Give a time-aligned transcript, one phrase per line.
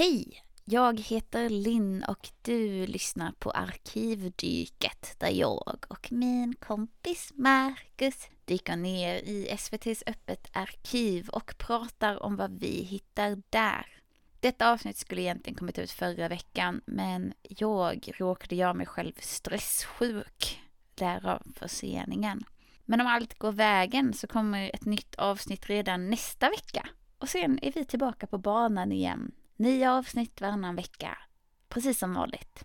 [0.00, 0.44] Hej!
[0.64, 8.76] Jag heter Linn och du lyssnar på Arkivdyket där jag och min kompis Marcus dyker
[8.76, 13.86] ner i SVTs Öppet arkiv och pratar om vad vi hittar där.
[14.40, 20.60] Detta avsnitt skulle egentligen kommit ut förra veckan men jag råkade göra mig själv stresssjuk.
[20.94, 22.44] Därav förseningen.
[22.84, 26.88] Men om allt går vägen så kommer ett nytt avsnitt redan nästa vecka.
[27.18, 29.32] Och sen är vi tillbaka på banan igen.
[29.60, 31.18] Nio avsnitt varannan vecka.
[31.68, 32.64] Precis som vanligt.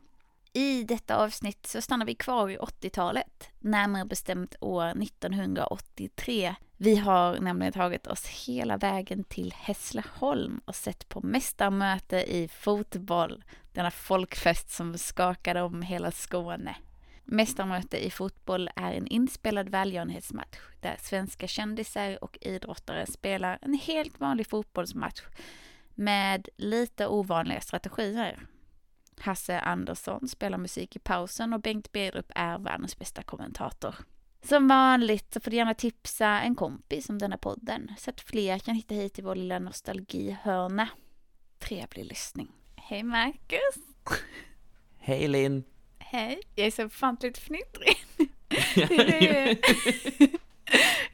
[0.53, 6.55] I detta avsnitt så stannar vi kvar i 80-talet, närmare bestämt år 1983.
[6.77, 13.43] Vi har nämligen tagit oss hela vägen till Hässleholm och sett på mästarmöte i fotboll,
[13.71, 16.75] denna folkfest som skakade om hela Skåne.
[17.23, 24.19] Mästarmöte i fotboll är en inspelad välgörenhetsmatch där svenska kändisar och idrottare spelar en helt
[24.19, 25.21] vanlig fotbollsmatch
[25.95, 28.47] med lite ovanliga strategier.
[29.19, 33.95] Hasse Andersson spelar musik i pausen och Bengt Bedrup är världens bästa kommentator.
[34.41, 38.59] Som vanligt så får du gärna tipsa en kompis om denna podden så att fler
[38.59, 40.89] kan hitta hit till vår lilla nostalgihörna.
[41.59, 42.51] Trevlig lyssning.
[42.75, 43.75] Hej Marcus!
[44.99, 45.63] Hej Linn!
[45.97, 47.97] Hej, jag är så ofantligt fnittrig.
[48.75, 49.57] Hur är,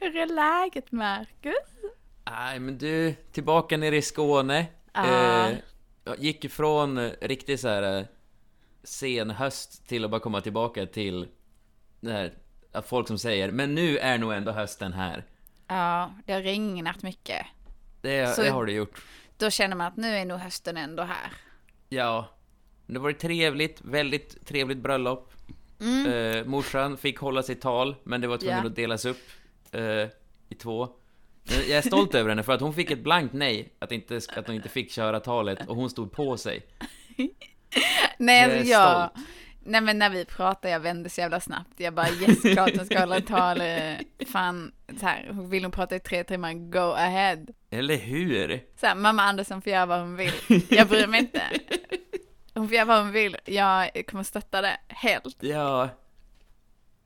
[0.00, 1.92] hur är läget Marcus?
[2.24, 4.66] Nej men du, tillbaka nere i Skåne.
[4.92, 5.48] Ah.
[5.48, 5.56] Eh,
[6.18, 8.04] gick ifrån eh, riktigt så här eh,
[8.82, 11.28] sen höst till att bara komma tillbaka till
[12.00, 12.32] det här,
[12.72, 15.24] att folk som säger men nu är nog ändå hösten här.
[15.68, 17.46] Ja, det har regnat mycket.
[18.00, 19.02] Det, Så- det har det gjort.
[19.38, 21.32] Då känner man att nu är nog hösten ändå här.
[21.88, 22.28] Ja.
[22.86, 25.32] Det var trevligt, väldigt trevligt bröllop.
[26.08, 28.64] Eh, morsan fick hålla sitt tal, men det var tvungen Mm.
[28.64, 28.70] Ja.
[28.70, 29.20] att delas upp
[29.72, 29.82] eh,
[30.48, 30.88] i två.
[31.44, 34.46] Jag är stolt över henne för att hon fick ett blankt nej, att, inte, att
[34.46, 36.66] hon inte fick köra talet, och hon stod på sig.
[38.18, 39.10] Nej, alltså jag...
[39.10, 39.28] stolt.
[39.64, 41.70] Nej men när vi pratade, jag vände så jävla snabbt.
[41.76, 43.60] Jag bara yes, klart hon ska hålla ett tal.
[43.60, 43.94] eh,
[44.26, 47.38] Fan, så här, vill hon prata i tre timmar, go ahead.
[47.70, 48.64] Eller hur?
[48.80, 50.32] Så här, mamma Andersson får göra vad hon vill.
[50.68, 51.42] Jag bryr mig inte.
[52.54, 53.36] Hon får göra vad hon vill.
[53.44, 55.36] Jag kommer stötta det helt.
[55.40, 55.88] Ja.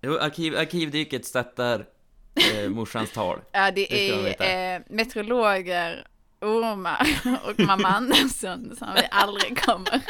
[0.02, 1.86] Jo, arkiv, arkivdyket stöttar
[2.36, 3.38] eh, morsans tal.
[3.52, 4.10] Ja, det Det
[4.44, 6.06] är eh, meteorologer,
[6.40, 7.06] ormar
[7.48, 10.00] och mamma Andersson som vi aldrig kommer.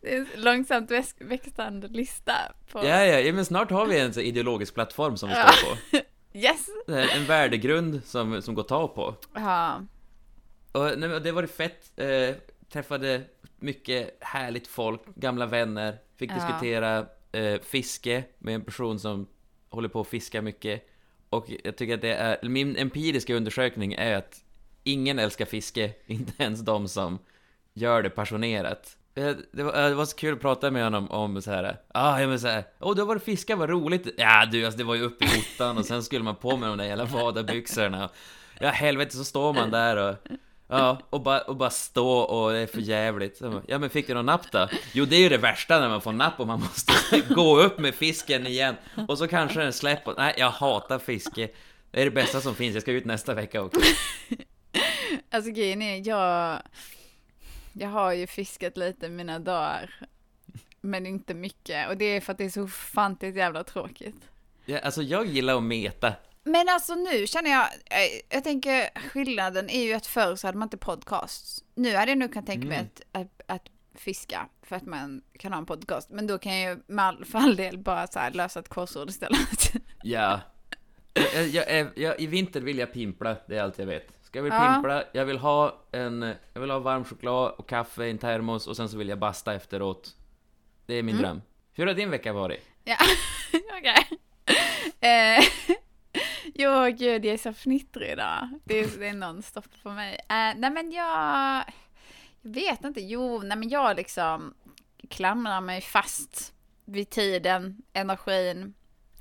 [0.00, 2.34] Det är en långsamt väx- växande lista
[2.72, 2.78] på...
[2.78, 5.98] Ja, ja, ja, men snart har vi en ideologisk plattform som vi står på.
[6.38, 6.66] Yes!
[7.16, 9.14] En värdegrund som, som går att ta på.
[9.34, 9.80] Ja.
[10.72, 11.92] Och nej, det var fett.
[11.98, 12.34] Eh,
[12.72, 13.22] träffade
[13.56, 15.98] mycket härligt folk, gamla vänner.
[16.18, 16.34] Fick Ja.
[16.34, 19.26] diskutera eh, fiske med en person som
[19.72, 20.88] håller på att fiska mycket.
[21.30, 24.44] Och jag tycker att det är, min empiriska undersökning är att
[24.84, 27.18] ingen älskar fiske, inte ens de som
[27.74, 28.96] gör det passionerat.
[29.14, 29.22] Det
[29.52, 31.76] var, det var så kul att prata med honom om så här.
[31.88, 34.08] ah, ja men så här, åh, du har varit fiska, vad roligt.
[34.16, 36.68] Ja du, alltså det var ju uppe i ottan och sen skulle man på med
[36.68, 38.10] de där jävla vadarbyxorna.
[38.60, 40.16] Ja helvete, så står man där och
[40.72, 43.40] Ja, och bara, och bara stå och det är för jävligt.
[43.66, 44.68] Ja men fick du någon napp då?
[44.92, 46.92] Jo det är ju det värsta när man får napp och man måste
[47.34, 48.76] gå upp med fisken igen.
[49.08, 50.14] Och så kanske den släpper.
[50.16, 51.48] Nej, jag hatar fiske.
[51.90, 53.80] Det är det bästa som finns, jag ska ut nästa vecka också.
[55.30, 56.62] Alltså grejen är, jag,
[57.72, 59.94] jag har ju fiskat lite mina dagar.
[60.80, 61.88] Men inte mycket.
[61.88, 64.16] Och det är för att det är så ofantligt jävla tråkigt.
[64.64, 66.12] Ja, alltså jag gillar att meta.
[66.44, 70.58] Men alltså nu känner jag, eh, jag tänker skillnaden är ju att förr så hade
[70.58, 71.64] man inte podcasts.
[71.74, 72.90] Nu hade jag nog kan tänka mig Mm.
[73.12, 73.68] att, att, att
[74.00, 76.10] fiska för att man kan ha en podcast.
[76.10, 79.08] Men då kan jag ju med all, för all del bara så lösa ett korsord
[79.08, 79.72] istället.
[80.02, 80.40] Ja.
[81.34, 84.08] Jag, jag, jag, I vinter vill jag pimpla, det är allt jag vet.
[84.22, 84.72] Ska jag vill Ja.
[84.74, 88.66] pimpla, jag vill ha en, jag vill ha varm choklad och kaffe i en termos
[88.66, 90.16] och sen så vill jag basta efteråt.
[90.86, 91.22] Det är min Mm.
[91.22, 91.42] dröm.
[91.72, 92.60] Hur har din vecka varit?
[92.84, 92.96] ja,
[93.78, 94.08] okej.
[95.00, 95.44] Eh,
[96.54, 98.48] jo, gud, jag är så fnittrig idag.
[98.64, 100.14] Det är, det är nonstop för mig.
[100.14, 101.64] Eh, nej, men jag,
[102.42, 103.00] jag vet inte.
[103.00, 104.54] Jo, nej, men jag liksom
[105.10, 106.52] klamrar mig fast
[106.84, 108.74] vid tiden, energin,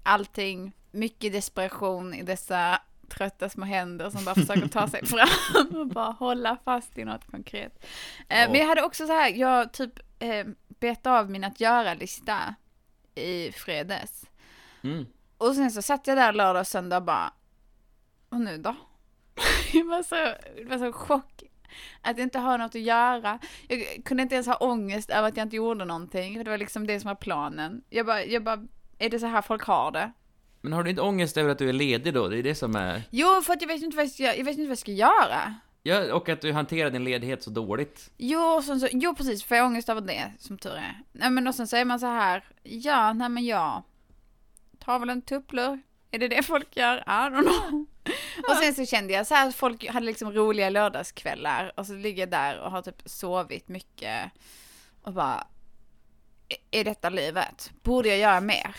[0.04, 0.72] allting.
[0.92, 6.12] Mycket desperation i dessa trötta små händer som bara försöker ta sig fram och bara
[6.12, 7.86] hålla fast i något konkret.
[8.30, 8.48] Eh, Ja.
[8.50, 12.56] Men jag hade också så här, jag typ eh, bet av min att göra-lista
[13.16, 14.26] i fredags.
[14.84, 15.06] Mm.
[15.42, 17.34] Och sen så satt jag där lördag och söndag och bara,
[18.30, 18.76] och nu då?
[19.74, 20.16] jag var så,
[20.56, 21.44] det var så chock
[22.02, 23.40] att jag inte har något att göra.
[23.68, 26.38] Jag kunde inte ens ha ångest över att jag inte gjorde någonting.
[26.38, 27.84] För det var liksom det som var planen.
[27.90, 28.68] Jag bara, jag bara,
[28.98, 30.12] är det så här folk har det?
[30.62, 32.28] Men har du inte ångest över att du är ledig då?
[32.28, 33.04] Det är det som är...
[33.10, 34.92] Jo, för att jag vet inte vad jag ska, jag vet inte vad jag ska
[34.92, 35.56] göra.
[35.84, 38.12] Ja, och att du hanterar din ledighet så dåligt.
[38.18, 41.02] Jo, och sen så, jo precis, får jag ångest över det, som tur är.
[41.12, 43.84] Nej men och sen säger man så här, ja, nej men jag
[44.82, 45.82] tar väl en tupplur.
[46.12, 46.98] Är det det folk gör?
[46.98, 47.86] I don't know.
[48.50, 51.94] Och sen så kände jag så här att folk hade liksom roliga lördagskvällar och så
[51.94, 54.32] ligger jag där och har typ sovit mycket
[55.02, 55.48] och bara,
[56.50, 57.72] "Är- är detta livet?
[57.84, 58.76] Borde jag göra mer?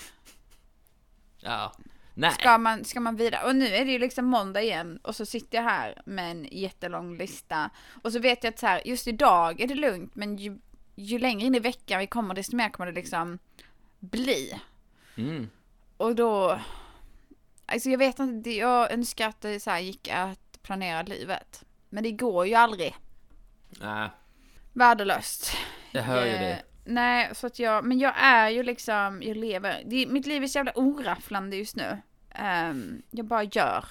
[1.41, 1.73] Ja.
[2.15, 2.33] Nej.
[2.33, 3.45] Ska man, ska man vidare?
[3.47, 6.49] Och nu är det ju liksom måndag igen och så sitter jag här med en
[6.51, 7.71] jättelång lista.
[8.03, 10.59] Och så vet jag att så här, just idag är det lugnt men ju,
[10.95, 13.39] ju längre in i veckan vi kommer desto mer kommer det liksom
[14.01, 14.61] bli.
[15.17, 15.51] Mm.
[16.03, 16.59] Och då,
[17.67, 21.65] alltså jag vet inte, jag önskar att det så gick att planera livet.
[21.89, 22.97] Men det går ju aldrig.
[23.81, 24.11] Nej,
[24.73, 25.57] Värdelöst.
[25.93, 26.63] jag hör ju Eh, det.
[26.85, 30.47] Nej, så att jag, men jag är ju liksom, jag lever, det, mitt liv är
[30.47, 31.99] så jävla orafflande just nu.
[32.31, 33.85] Ehm, jag bara gör.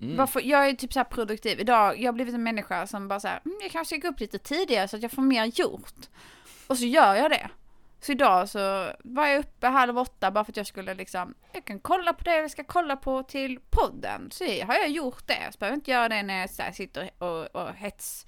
[0.00, 0.16] Mm.
[0.16, 1.60] Varför, jag är typ så här produktiv.
[1.60, 4.14] Idag, jag har blivit en människa som bara så här, mm, jag kanske ska gå
[4.14, 6.08] upp lite tidigare så att jag får mer gjort.
[6.66, 7.48] Och så gör jag det.
[8.00, 11.64] Så idag så var jag uppe halv åtta bara för att jag skulle liksom, jag
[11.64, 14.30] kan kolla på det jag ska kolla på till podden.
[14.30, 15.48] Så har jag gjort det.
[15.52, 18.26] Så behöver jag inte göra det när jag så sitter och, och hets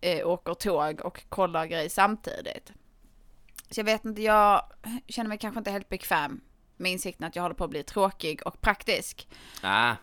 [0.00, 2.72] eh, åker tåg och kollar grejer samtidigt.
[3.70, 4.62] Så jag vet inte, jag
[5.08, 6.40] känner mig kanske inte helt bekväm
[6.76, 9.28] med insikten att jag håller på att bli tråkig och praktisk.
[9.62, 9.94] Ah,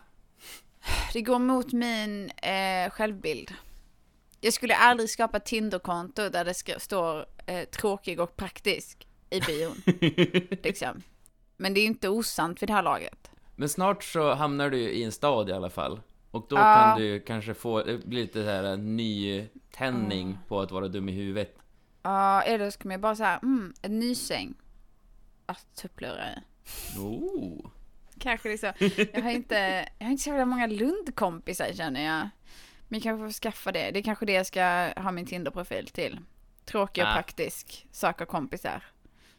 [1.12, 3.54] Det går mot min eh, självbild.
[4.44, 9.82] Jag skulle aldrig skapa Tinder-konto där det ska, står eh, tråkig och praktisk i bion.
[10.62, 11.02] liksom.
[11.56, 13.30] Men det är ju inte osant vid det här laget.
[13.56, 16.00] men snart så hamnar du i en stad i alla fall.
[16.30, 16.62] Och då Ja.
[16.74, 20.88] kan du kanske få, det blir lite så här en ny tändning på att vara
[20.88, 21.56] dum i huvudet.
[22.02, 24.54] Ja, eller så kommer jag bara säga, mm, en ny säng.
[25.46, 26.38] Att tupplura i.
[26.98, 27.66] Oh.
[28.18, 28.84] Kanske det är så.
[29.14, 32.28] Jag har inte, jag har inte så jävla många Lundkompisar känner jag.
[32.92, 33.90] Men jag kanske får skaffa det.
[33.90, 36.18] Det är kanske det jag ska ha min Tinder-profil till.
[36.64, 37.14] Tråkig och Ah.
[37.14, 37.86] praktisk.
[37.90, 38.84] Söka kompisar.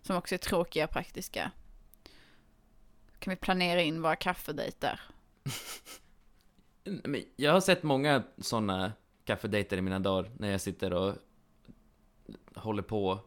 [0.01, 1.51] Som också är tråkiga och praktiska.
[3.19, 5.01] Kan vi planera in våra kaffedejter?
[7.35, 8.91] Jag har sett många sådana
[9.25, 11.15] kaffedejter i mina dagar när jag sitter och
[12.55, 13.19] håller på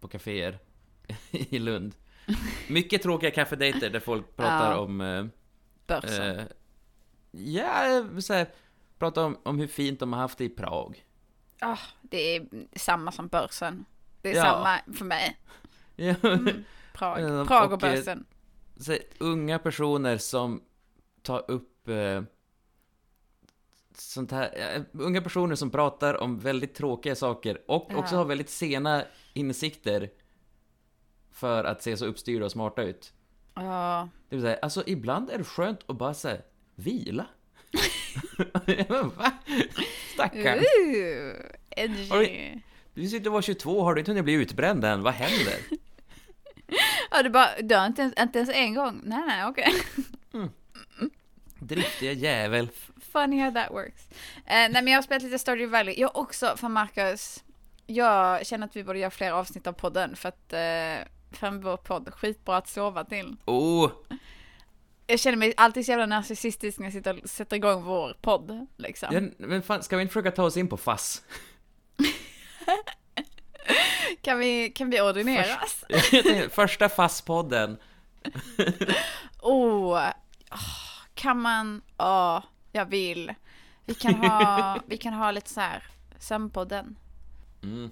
[0.00, 0.58] på kaféer
[1.30, 1.94] i Lund.
[2.68, 4.78] Mycket tråkiga kaffedejter där folk pratar Ja.
[4.78, 5.26] om eh,
[5.86, 6.38] Börsen.
[6.38, 6.44] Eh,
[7.30, 8.46] ja, så här,
[8.98, 11.04] prata om, om hur fint de har haft det i Prag.
[11.60, 12.46] Ah, det är
[12.78, 13.84] samma som börsen.
[14.22, 14.42] Det är Ja.
[14.44, 15.36] samma för mig.
[15.96, 16.64] Ja, Mm,
[16.94, 17.20] Prag.
[17.20, 18.24] Ja, Prag och och, eh, börsen.
[18.80, 20.62] så här, unga personer som
[21.22, 22.22] tar upp eh,
[23.94, 27.96] sånt här, unga personer som pratar om väldigt tråkiga saker och Ja.
[27.96, 29.04] också har väldigt sena
[29.34, 30.10] insikter
[31.32, 33.12] för att se så uppstyrda och smarta ut.
[33.54, 34.08] Ja.
[34.28, 36.42] Det vill säga, alltså ibland är det skönt att bara säga
[36.74, 37.26] vila.
[39.16, 39.30] Va?
[40.14, 40.58] Stackarn.
[40.58, 41.34] Uh,
[41.70, 42.08] edgy.
[42.08, 42.60] Du-
[43.02, 45.02] Du sitter och var 22, har du inte hunnit bli utbränd än?
[45.02, 45.54] Vad händer?
[47.10, 49.00] Ja, du bara dör inte ens, inte ens en gång.
[49.04, 49.72] Nej, nej, okej.
[51.58, 52.68] Driftiga jävel.
[53.12, 54.08] Funny how that works.
[54.36, 55.94] Eh, nej, men jag har spelat lite Stardew Valley.
[56.00, 57.44] Jag också, för Marcus.
[57.86, 61.06] Jag känner att vi borde göra fler avsnitt av podden för att eh,
[61.38, 63.36] för vår podd, skitbra att sova till.
[63.44, 63.90] Oh!
[65.10, 68.66] Jag känner mig alltid så jävla narcissistisk när jag sitter och sätter igång vår podd,
[68.76, 69.08] liksom.
[69.12, 71.22] Ja, men fan, ska vi inte försöka ta oss in på FASS?
[74.22, 75.84] Kan vi, kan vi ordineras?
[76.50, 77.76] Första FASS-podden.
[79.40, 80.06] Oh,
[81.14, 82.42] kan man, ja,
[82.72, 83.34] jag vill.
[83.84, 85.82] Vi kan ha, vi kan ha lite så här,
[86.18, 86.96] sömnpodden.
[87.62, 87.90] Mm.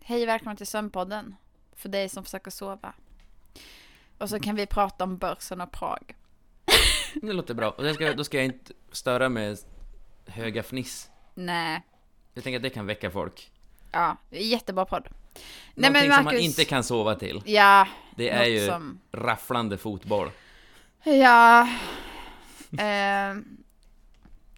[0.00, 1.36] Hej och välkommen till sömnpodden.
[1.76, 2.92] För dig som försöker sova.
[4.18, 6.14] Och så kan vi prata om börsen och Prag.
[7.22, 7.70] Det låter bra.
[7.70, 9.58] Och då ska, då ska jag inte störa med
[10.26, 11.10] höga fniss.
[11.34, 11.82] Nej,
[12.34, 13.50] Jag tänker att det kan väcka folk.
[13.92, 15.08] ja, jättebra podd.
[15.74, 17.42] Någonting som man inte kan sova till.
[17.46, 19.00] Ja, Det är ju som...
[19.12, 20.30] rafflande fotboll.
[21.04, 21.68] Ja.
[22.78, 23.56] ehm,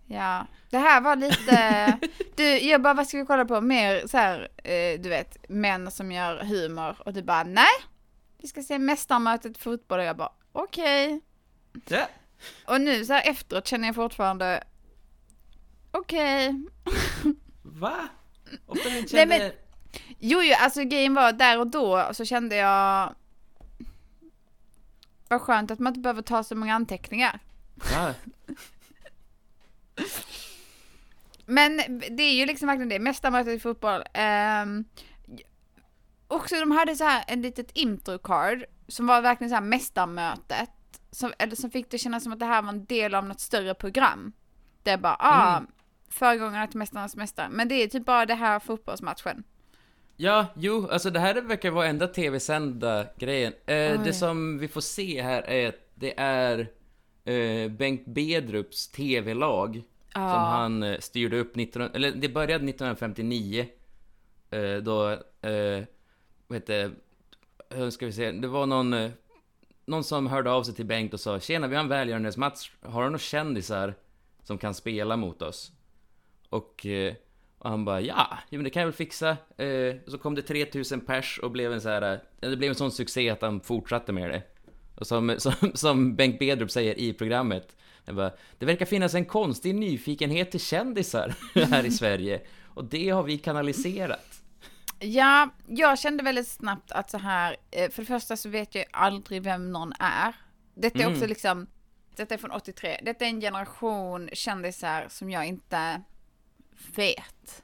[0.07, 0.47] ja.
[0.71, 1.99] Det här var lite...
[2.37, 3.61] Du, jag bara, vad ska vi kolla på?
[3.61, 6.97] Mer så här, eh, du vet, män som gör humor.
[7.05, 7.67] Och du bara, nej.
[8.43, 9.99] Vi ska se mästarmötet fotboll.
[9.99, 11.21] Och jag bara, okej.
[11.89, 12.09] Ja.
[12.65, 14.65] Och nu så här efteråt känner jag fortfarande,
[15.91, 16.55] okej.
[17.63, 18.09] Va?
[18.67, 19.53] Ofta inte Nej, men-
[20.19, 23.15] Jo, jo, alltså grejen var där och då så kände jag...
[25.29, 27.39] Vad skönt att man inte behöver ta så många anteckningar.
[27.75, 28.15] Va?
[31.47, 31.77] Men
[32.11, 34.03] det är ju liksom verkligen det, mästarmötet i fotboll.
[34.63, 34.85] Um,
[36.29, 40.71] också de hade så här en litet intro-card som var verkligen så här mästarmötet.
[41.11, 43.41] Som, eller som fick det kännas som att det här var en del av något
[43.41, 44.33] större program.
[44.83, 45.71] Det är bara, ah, Mm.
[46.09, 47.49] föregångarna till Mästarnas Mästare.
[47.51, 49.45] Men det är typ bara det här fotbollsmatchen.
[50.17, 53.53] Ja, jo, alltså det här verkar vara enda tv-sända grejen.
[53.67, 56.71] Eh, det som vi får se här är att det är
[57.25, 59.83] eh, Bengt Bedrups tv-lag
[60.13, 61.83] som han eh, styrde upp 19...
[61.83, 63.67] Eller det började 1959.
[64.51, 65.11] Eh, då,
[65.49, 65.85] eh,
[66.47, 66.91] vad heter
[67.71, 68.93] hur ska vi se, det var någon...
[69.89, 72.71] Någon som hörde av sig till Bengt och sa Tjena, vi har en välgörenhetsmatch.
[72.83, 73.95] Har du några kändisar
[74.43, 75.73] som kan spela mot oss?
[76.49, 77.15] Och, eh,
[77.59, 79.37] och han bara ja, men det kan jag väl fixa.
[79.57, 82.75] Eh, så kom det 3000 pers och blev en så här, eh, det blev en
[82.75, 84.43] sån succé att han fortsatte med det.
[84.95, 87.77] Och som, som, som Bengt Bedrup säger i programmet,
[88.07, 92.41] bara, det verkar finnas en konstig nyfikenhet till kändisar här i Sverige.
[92.65, 94.43] Och det har vi kanaliserat.
[94.99, 98.85] Ja, jag kände väldigt snabbt att så här, eh, för det första så vet jag
[98.93, 100.33] aldrig vem någon är.
[100.75, 101.15] Detta är Mm.
[101.15, 101.67] också liksom,
[102.17, 106.03] detta är från 83, detta är en generation kändisar som jag inte
[106.97, 107.63] vet.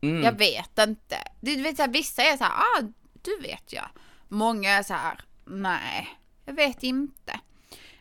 [0.00, 0.22] Mm.
[0.22, 1.16] Jag vet inte.
[1.40, 2.82] Du vet så här, vissa är så här, ah,
[3.22, 3.86] du vet jag.
[4.28, 6.08] Många är så här, nej,
[6.44, 7.40] jag vet inte.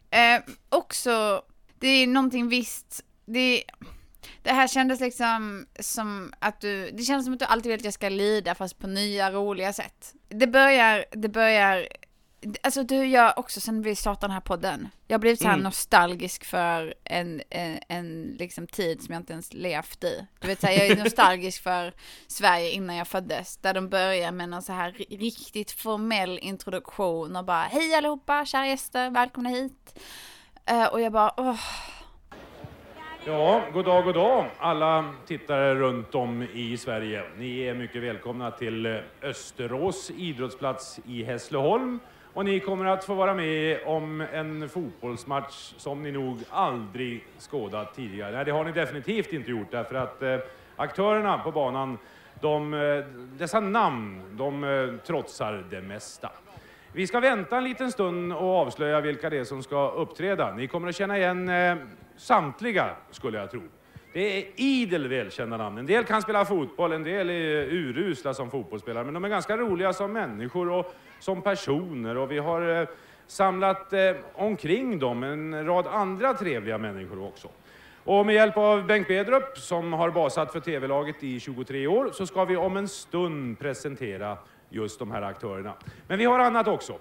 [0.09, 1.41] Eh, också,
[1.79, 3.63] det är någonting visst, det,
[4.43, 7.85] det här kändes liksom som att du, det kändes som att du alltid vill att
[7.85, 10.13] jag ska lida fast på nya roliga sätt.
[10.29, 11.87] Det börjar, det börjar,
[12.63, 14.89] alltså du jag också sen vi startade den här podden.
[15.07, 15.63] Jag har blivit så här Mm.
[15.63, 20.27] nostalgisk för en, en, en liksom tid som jag inte ens levt i.
[20.39, 21.93] Du vet så här, jag är nostalgisk för
[22.27, 23.57] Sverige innan jag föddes.
[23.57, 28.45] Där de börjar med någon så här ri- riktigt formell introduktion och bara hej allihopa,
[28.45, 29.99] kära gäster, välkomna hit.
[30.65, 31.59] Eh, och jag bara åh,
[33.25, 37.23] Ja, god dag, god dag alla tittare runt om i Sverige.
[37.37, 41.99] Ni är mycket välkomna till eh, Österås idrottsplats i Hässleholm.
[42.33, 47.95] Och ni kommer att få vara med om en fotbollsmatch som ni nog aldrig skådat
[47.95, 48.35] tidigare.
[48.35, 50.37] Nej, det har ni definitivt inte gjort därför att eh,
[50.75, 51.97] aktörerna på banan,
[52.39, 53.05] de, eh,
[53.37, 56.29] dessa namn, de eh, trotsar det mesta.
[56.93, 60.53] Vi ska vänta en liten stund och avslöja vilka det är som ska uppträda.
[60.55, 61.75] Ni kommer att känna igen eh,
[62.21, 63.61] samtliga, skulle jag tro.
[64.13, 65.77] Det är idel välkända namn.
[65.77, 69.57] En del kan spela fotboll, en del är urusla som fotbollsspelare, men de är ganska
[69.57, 72.17] roliga som människor och som personer.
[72.17, 72.87] Och vi har eh,
[73.27, 73.99] samlat eh,
[74.33, 77.47] omkring dem en rad andra trevliga människor också.
[78.03, 82.27] Och med hjälp av Bengt Bedrup, som har basat för TV-laget i 23 år, så
[82.27, 84.37] ska vi om en stund presentera
[84.69, 85.73] just de här aktörerna.
[86.07, 86.97] Men vi har annat också.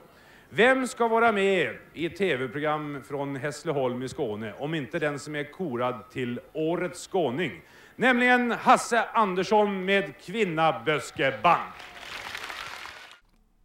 [0.52, 5.34] Vem ska vara med i ett TV-program från Hässleholm i Skåne om inte den som
[5.34, 7.62] är korad till Årets skåning?
[7.96, 11.72] Nämligen Hasse Andersson med Kvinnaböskeband.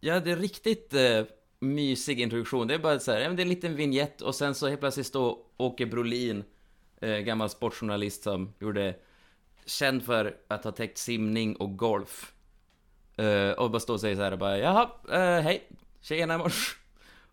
[0.00, 1.24] Ja, det är riktigt eh,
[1.58, 2.68] mysig introduktion.
[2.68, 5.06] Det är bara så här, det är en liten vignett och sen så helt plötsligt
[5.06, 6.44] står Åke Brolin,
[7.00, 8.94] eh, gammal sportjournalist som gjorde
[9.64, 12.32] känd för att ha täckt simning och golf.
[13.16, 15.68] Eh, och bara står och säger så här bara, jaha, eh, hej,
[16.06, 16.76] tjena mors.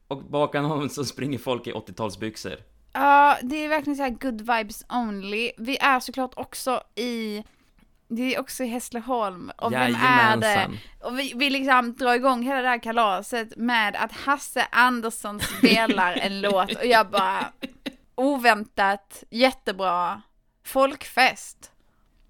[0.07, 2.57] Och bakom honom så springer folk i 80-talsbyxor.
[2.93, 5.51] Ja, det är verkligen så här good vibes only.
[5.57, 7.43] Vi är såklart också i,
[8.07, 9.51] det är också i Hässleholm.
[9.57, 10.69] Och vem är det?
[10.99, 16.13] Och vi, vi liksom drar igång hela det här kalaset med att Hasse Andersson spelar
[16.13, 17.51] en låt och jag bara,
[18.15, 20.21] oväntat, jättebra,
[20.65, 21.71] folkfest.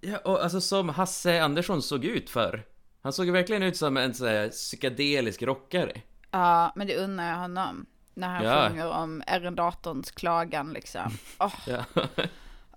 [0.01, 2.63] Ja, och alltså som Hasse Andersson såg ut för.
[3.01, 6.01] Han såg verkligen ut som en så här psykedelisk rockare.
[6.33, 7.85] Ja, men det unnar jag honom.
[8.13, 8.69] När han Ja.
[8.69, 11.17] sjunger om arrendatorns klagan liksom.
[11.39, 11.83] Åh, Ja.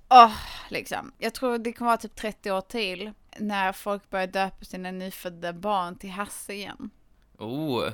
[0.09, 0.33] åh,
[0.71, 1.13] liksom.
[1.19, 5.53] Jag tror det kommer vara typ 30 år till när folk börjar döpa sina nyfödda
[5.53, 6.91] barn till Hasse igen.
[7.39, 7.89] Oh.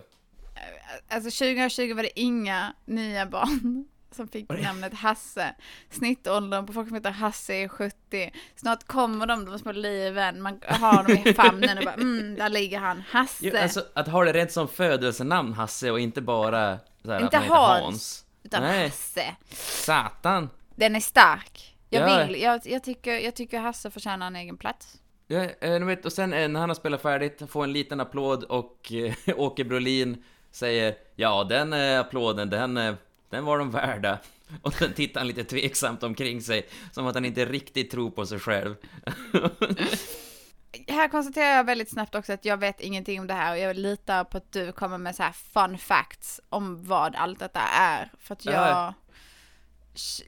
[1.08, 5.54] Alltså 2020 var det inga nya barn som fick namnet Hasse.
[5.90, 8.32] Snittåldern på folk som heter Hasse är 70.
[8.56, 12.48] Snart kommer de, de små liven, man har dem i famnen och bara mm, där
[12.48, 13.46] ligger han, Hasse.
[13.46, 17.38] Jo, alltså att ha det rätt som födelsenamn Hasse och inte bara så här, Inte
[17.38, 17.82] att man Hans.
[17.84, 18.24] Hans.
[18.44, 18.84] Utan Nej.
[18.84, 19.24] Hasse.
[19.50, 20.50] Satan.
[20.76, 21.76] Den är stark.
[21.90, 22.26] Jag Ja.
[22.26, 24.98] vill, jag, jag, tycker, jag tycker Hasse förtjänar en egen plats.
[25.26, 28.00] Ja, eh, ni vet, och sen eh, när han har spelat färdigt, får en liten
[28.00, 32.94] applåd och eh, Åke Brolin säger Ja, den eh, applåden, den, eh,
[33.32, 34.18] den var de värda.
[34.62, 38.26] Och sen tittar han lite tveksamt omkring sig, som att han inte riktigt tror på
[38.26, 38.74] sig själv.
[40.88, 43.76] Här konstaterar jag väldigt snabbt också att jag vet ingenting om det här och jag
[43.76, 48.12] litar på att du kommer med så här fun facts om vad allt detta är.
[48.18, 48.94] För att jag, Ja.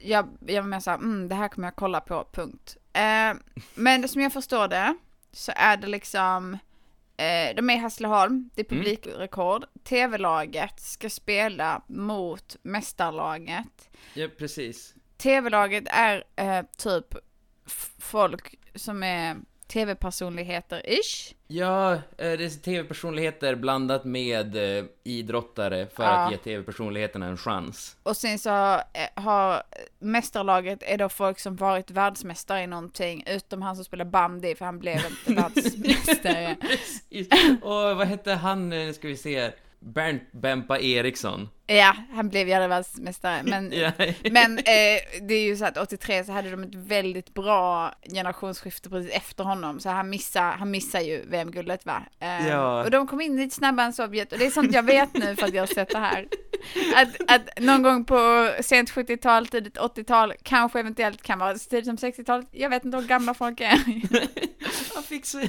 [0.01, 2.77] jag, jag var mer såhär, mm, det här kommer jag kolla på, punkt.
[2.93, 3.33] Eh,
[3.75, 4.95] men som jag förstår det,
[5.31, 6.57] så är det liksom,
[7.17, 8.83] eh, de är i Hässleholm, det är Mm.
[8.83, 9.65] publikrekord.
[9.83, 13.89] TV-laget ska spela mot mästarlaget.
[14.13, 14.93] Ja, precis.
[15.17, 17.15] TV-laget är eh, typ
[17.99, 19.35] folk som är
[19.67, 21.33] tv-personligheter-ish.
[21.47, 26.09] Ja, eh, det är tv-personligheter blandat med eh, idrottare för Ja.
[26.09, 27.97] att ge tv-personligheterna en chans.
[28.03, 28.79] Och sen så eh,
[29.23, 29.63] har
[29.99, 34.65] mästarlaget är då folk som varit världsmästare i någonting, utom han som spelar bandy, för
[34.65, 36.55] han blev inte världsmästare.
[37.61, 39.51] Och vad hette han, eh, ska vi se,
[39.85, 41.49] Bernt Bempa Eriksson.
[41.67, 43.67] Ja, han blev ju aldrig världsmästare, men.
[44.31, 48.89] Men eh, det är ju så att 83 så hade de ett väldigt bra generationsskifte
[48.89, 52.03] precis efter honom, så han missar, han missar ju VM-guldet va?
[52.19, 52.83] Eh, Ja.
[52.83, 55.35] Och de kom in lite snabbare än Sovjet, och det är sånt jag vet nu
[55.35, 56.27] för att jag har sett det här.
[56.95, 61.95] Att, att någon gång på sent 70-tal, tidigt 80-tal, kanske eventuellt kan vara tidigt som
[61.95, 63.79] 60-talet, jag vet inte hur gamla folk är.
[64.95, 65.41] Han fick så,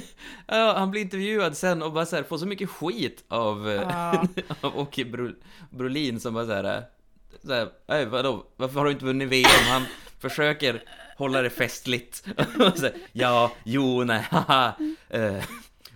[0.47, 3.73] ja, han blir intervjuad sen och bara så här, får så mycket skit av, eh,
[3.81, 4.23] Ja.
[4.61, 5.31] av Åke Bro,
[5.69, 6.81] Brolin som bara så här, eh,
[7.43, 9.49] så här "Ey, vadå, varför har du inte vunnit VM?
[9.69, 9.83] Han
[10.19, 10.83] försöker
[11.17, 12.25] hålla det festligt.
[12.59, 14.73] Och så här, ja, jo, nej, haha.
[15.09, 15.43] Eh,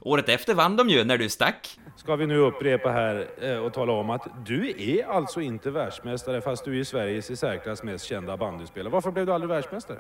[0.02, 1.80] året efter vann de ju när du stack.
[1.98, 6.42] Ska vi nu upprepa här eh, och tala om att du är alltså inte världsmästare
[6.42, 8.92] fast du är Sveriges i särklass mest kända bandyspelare.
[8.94, 9.98] Varför blev du aldrig världsmästare?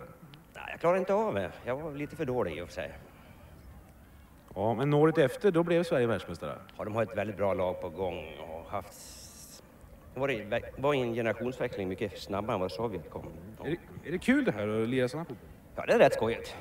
[0.54, 1.52] Nej, jag klarade inte av det.
[1.66, 2.94] Jag var lite för dålig i och för sig.
[4.56, 6.56] Ja, men året efter, då blev Sverige världsmästare.
[6.78, 8.94] Ja, de har ett väldigt bra lag på gång och haft...
[10.16, 13.26] var, det, var en generationsväxling mycket snabbare än vad Sovjet kom.
[13.64, 15.48] Är det, är det kul det här att lira sådana fotboll?
[15.76, 16.56] Ja, det är rätt skojigt.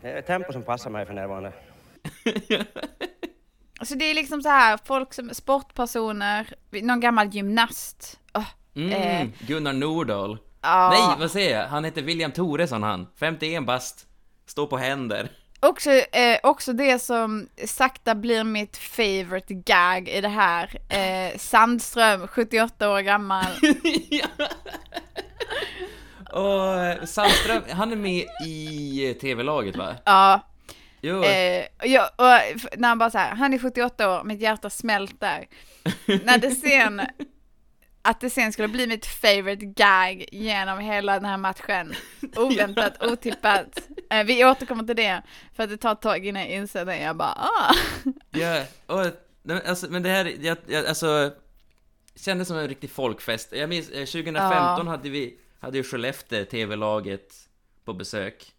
[0.00, 1.52] Det är ett tempo som passar mig för närvarande.
[3.82, 8.20] Så det är liksom så här, folk som sportpersoner, någon gammal gymnast.
[8.34, 9.28] Åh, Mm, Eh.
[9.46, 10.38] Gunnar Nordahl.
[10.62, 10.90] ja.
[10.90, 11.66] Nej, vad säger jag?
[11.68, 13.06] Han heter William Thoresson han.
[13.16, 14.06] 51 bast.
[14.46, 15.30] Står på händer.
[15.66, 20.78] Också, eh, också det som sakta blir mitt favorite gag i det här.
[20.88, 23.44] Eh, Sandström, 78 år gammal.
[26.32, 29.94] Och Sandström, han är med i TV-laget va?
[30.04, 30.40] Ja,
[31.04, 32.26] Jo, eh, jag, och
[32.78, 35.46] när han bara så här, han är 78 år, mitt hjärta smälter.
[36.24, 37.02] när det sen,
[38.02, 41.94] att det sen skulle bli mitt favorite gag genom hela den här matchen.
[42.36, 43.78] Oväntat, otippat.
[44.12, 45.22] Eh, vi återkommer till det,
[45.54, 46.98] för att det tar ett tag innan jag inser det.
[46.98, 47.74] Jag bara, ah.
[48.30, 51.32] ja, och, nej, men alltså, men det här, jag, jag, alltså,
[52.14, 53.52] kändes som en riktig folkfest.
[53.52, 57.34] Jag minns, eh, 2015 hade vi, hade ju Skellefteå TV-laget
[57.84, 58.52] på besök.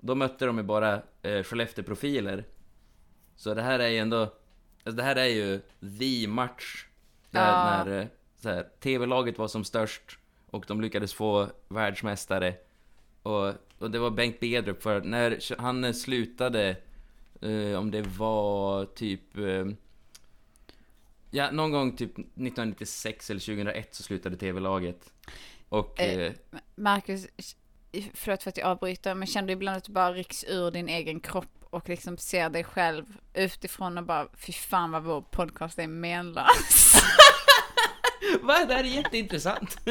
[0.00, 2.44] Då mötte de ju bara eh, Skellefteå-profiler.
[3.36, 5.60] Så det här är ju ändå, alltså det här är ju
[5.98, 6.84] the match.
[7.30, 7.84] Där, Ja.
[7.84, 8.06] när eh,
[8.42, 10.18] så här, TV-laget var som störst
[10.50, 12.54] och de lyckades få världsmästare.
[13.22, 16.76] Och, och det var Bengt Bedrup för när han slutade,
[17.40, 19.36] eh, om det var typ...
[19.38, 19.66] Eh,
[21.30, 25.12] ja, någon gång typ 1996 eller 2001 så slutade TV-laget.
[25.68, 26.00] Och...
[26.00, 26.32] Eh, Eh,
[26.76, 27.26] Marcus,
[28.14, 30.88] förlåt för att jag avbryter, men känner du ibland att du bara rycks ur din
[30.88, 35.78] egen kropp och liksom ser dig själv utifrån och bara, fy fan vad vår podcast
[35.78, 36.94] är menlös.
[38.42, 38.64] Va?
[38.68, 39.78] Det här är jätteintressant.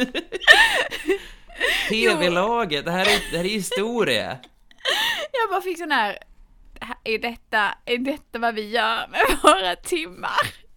[1.89, 4.37] TV-laget, det här är, det här är historia.
[5.31, 6.17] Jag bara fick sån här,
[7.03, 10.67] är detta, är detta vad vi gör med våra timmar?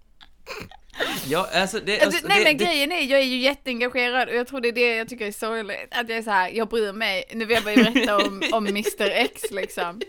[1.26, 1.92] Ja, alltså det...
[1.92, 4.60] Alltså, Alltså, nej det, men det, grejen är, jag är ju jätteengagerad och jag tror
[4.60, 5.88] det är det jag tycker är sorgligt.
[5.90, 7.24] Att jag är så här, jag bryr mig.
[7.34, 10.00] Nu vill jag bara berätta om, om Mr X liksom.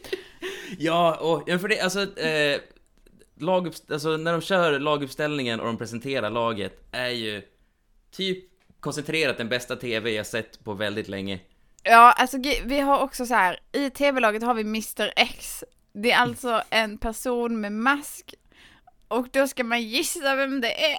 [0.78, 2.20] Ja, och, ja, för det, alltså...
[2.20, 2.62] Eh,
[3.42, 7.42] lagupp, alltså när de kör laguppställningen och de presenterar laget är ju
[8.12, 8.46] typ
[8.82, 11.40] koncentrerat den bästa TV jag sett på väldigt länge.
[11.84, 15.64] Ja, alltså vi har också så här, i tv-laget har vi Mr X.
[15.94, 18.34] Det är alltså en person med mask.
[19.08, 20.98] Och då ska man gissa vem det är.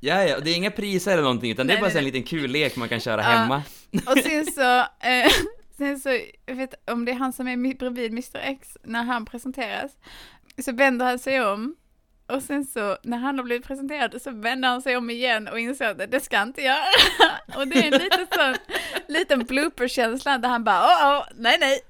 [0.00, 1.96] Ja, ja, och det är inga priser eller någonting, utan det är Nej, bara nej,
[1.98, 2.12] en nej.
[2.12, 3.28] liten kul lek man kan köra Ja.
[3.28, 3.62] hemma.
[4.06, 5.30] Och sen så, eh,
[5.78, 9.24] sen så, jag vet om det är han som är bredvid Mr X, när han
[9.24, 9.92] presenteras,
[10.64, 11.76] så vänder han sig om.
[12.30, 15.58] Och sen så, när han har blivit presenterad, så vänder han sig om igen och
[15.60, 16.84] inser att det ska jag inte göra.
[17.56, 18.56] Och det är en liten sån,
[19.08, 21.80] liten blooper-känsla där han bara, åh, åh nej, nej.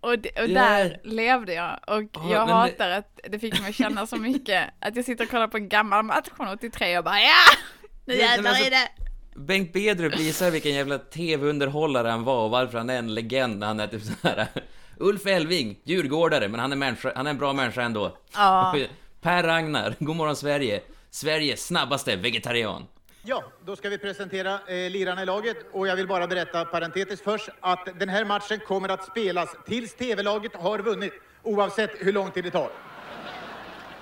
[0.00, 0.54] Och, det, och Ja.
[0.60, 1.80] där levde jag.
[1.86, 5.04] Och Ja, jag men det- hatar att det fick mig känna så mycket, att jag
[5.04, 7.56] sitter och kollar på en gammal match från 83 och bara, ja!
[8.04, 8.88] Nu jävlar alltså- är det!
[9.34, 13.66] Bengt Bedrup visar vilken jävla TV-underhållare han var och varför han är en legend när
[13.66, 14.46] han är typ så här.
[15.00, 18.16] Ulf Elving, djurgårdare, men han är, människa, han är en bra människa ändå.
[18.34, 18.76] Ja.
[19.20, 22.86] Per Ragnar, Godmorgon Sverige, Sveriges snabbaste vegetarian.
[23.22, 27.24] Ja, då ska vi presentera eh, lirarna i laget och jag vill bara berätta parentetiskt
[27.24, 32.30] först att den här matchen kommer att spelas tills TV-laget har vunnit, oavsett hur lång
[32.30, 32.70] tid det tar.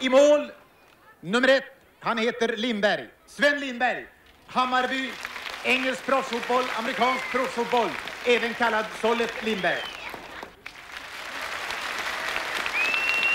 [0.01, 0.51] I mål,
[1.21, 1.65] nummer ett,
[2.01, 3.09] han heter Lindberg.
[3.27, 4.07] Sven Lindberg,
[4.47, 5.11] Hammarby,
[5.65, 7.89] engelsk proffsfotboll, amerikansk proffsfotboll,
[8.27, 9.79] även kallad Sollet Lindberg.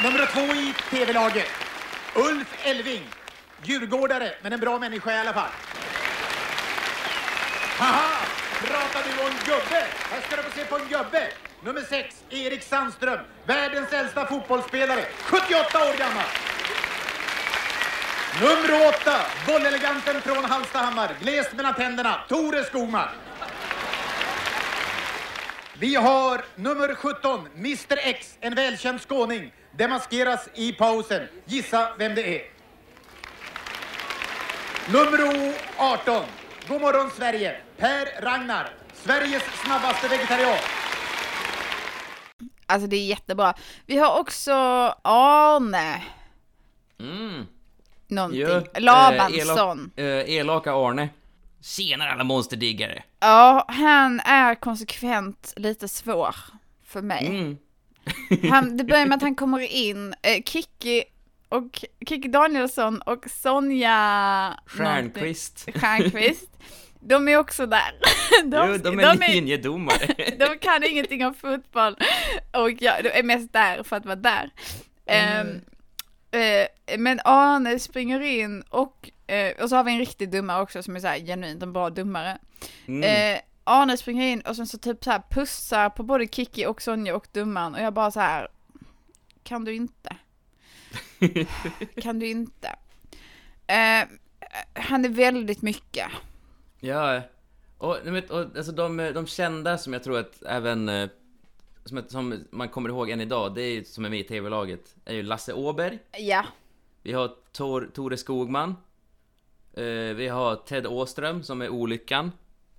[0.04, 1.61] Nummer två i TV-laget.
[2.16, 3.04] Ulf Elving.
[3.64, 5.50] Djurgårdare, men en bra människa i alla fall.
[7.78, 8.26] Haha!
[8.62, 9.86] Pratar du om gubbe?
[10.12, 11.28] Här ska du få se på en gubbe.
[11.64, 13.20] Nummer 6, Erik Sandström.
[13.46, 15.06] Världens äldsta fotbollsspelare.
[15.24, 16.26] 78 år gammal.
[18.42, 19.12] Nummer 8,
[19.48, 21.12] bolleleganten från Hallstahammar.
[21.22, 23.08] Glest mellan tänderna, Tore Skogman.
[25.80, 29.54] Vi har nummer 17, Mr X, en välkänd skåning.
[29.78, 31.28] Demaskeras i pausen.
[31.46, 32.42] Gissa vem det är.
[34.94, 36.24] Nummer 18,
[36.68, 38.70] God morgon Sverige, Per Ragnar.
[38.94, 40.58] Sveriges snabbaste vegetarian.
[42.66, 43.54] Alltså det är jättebra.
[43.86, 44.52] Vi har också
[45.02, 46.04] Arne.
[47.00, 47.46] Mm.
[48.08, 48.40] Någonting.
[48.42, 49.92] Jo, eh, Labansson.
[49.96, 51.10] elak- eh, elaka Arne.
[51.62, 53.04] Tjenare alla monsterdiggare.
[53.20, 56.36] Ja, han är konsekvent lite svår
[56.86, 57.28] för mig.
[57.28, 57.58] Mm.
[58.50, 61.04] Han, det börjar med att han kommer in, eh, Kikki
[61.50, 65.70] och Kikki Danielsson och Sonja Stjärnqvist.
[65.76, 66.50] Stjärnqvist.
[67.00, 67.92] De är också där.
[68.46, 70.36] De, jo, de är linjedomare.
[70.40, 71.96] de kan ingenting om fotboll
[72.52, 74.50] och jag är mest där för att vara där.
[75.06, 75.62] Ehm,
[76.32, 80.84] eh, men Arne springer in och, eh, och så har vi en riktig dummare också
[80.84, 82.38] som är så här genuint en bra dummare.
[82.88, 83.04] Mm.
[83.04, 86.82] Eh, Arne springer in och sen så typ så här pussar på både Kiki och
[86.82, 88.48] Sonja och dumman och jag bara så här.
[89.44, 90.16] Kan du inte?
[92.02, 92.68] kan du inte?
[93.68, 94.08] Eh,
[94.74, 96.08] han är väldigt mycket.
[96.80, 97.22] Ja,
[97.78, 97.98] och,
[98.30, 101.10] och alltså de, de kända som jag tror att även eh,
[101.86, 104.96] som, som man kommer ihåg än idag, det är ju som är med i TV-laget,
[105.06, 106.46] är ju Lasse Åberg, Ja.
[107.02, 108.76] vi har Tor, Tore Skogman,
[109.74, 109.84] eh,
[110.16, 112.32] vi har Ted Åström som är Olyckan,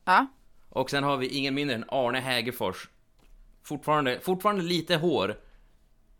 [0.05, 0.27] Ja.
[0.73, 2.89] Och sen har vi ingen mindre än Arne Hägerfors.
[3.63, 5.37] Fortfarande, fortfarande lite hår,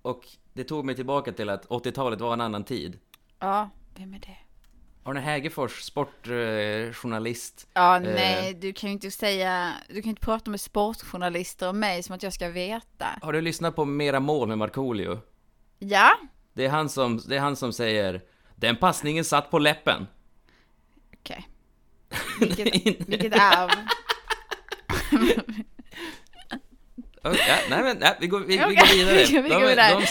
[0.03, 2.99] och det tog mig tillbaka till att 80-talet var en annan tid.
[3.39, 3.71] Ja.
[3.97, 4.37] Vem är det?
[5.05, 7.69] Arne Hägerfors, sportjournalist.
[7.75, 8.03] Ja, Eh.
[8.03, 12.03] nej, du kan ju inte säga, du kan ju inte prata med sportjournalister och mig
[12.03, 13.07] som att jag ska veta.
[13.23, 15.21] Har du lyssnat på Mera mål med Markoolio?
[15.79, 16.11] Ja,
[16.53, 18.23] Det är han som, det är han som säger
[18.57, 20.07] Den passningen satt på läppen.
[21.21, 21.49] okej.
[22.41, 23.71] Vilket, vilket arv.
[27.25, 27.31] Ja,
[27.71, 29.43] nej men, nej, vi, går, vi, vi går vidare.
[29.43, 30.01] vi går de, vidare.
[30.01, 30.07] De,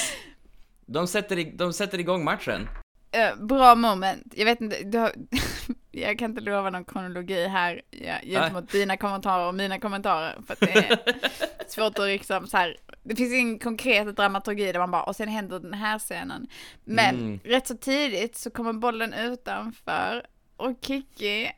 [0.94, 2.70] de, sätter, i- de sätter igång matchen.
[3.12, 4.34] Eh, bra moment.
[4.36, 5.12] Jag vet inte, har,
[5.92, 10.40] jag kan inte lova någon kronologi här ja, gentemot dina kommentarer och mina kommentarer.
[10.48, 11.00] För att det är
[11.68, 15.28] svårt att liksom så här, det finns ingen konkret dramaturgi där man bara, och sen
[15.30, 16.48] händer den här scenen.
[16.84, 17.40] Men Mm.
[17.44, 21.52] rätt så tidigt så kommer bollen utanför och Kiki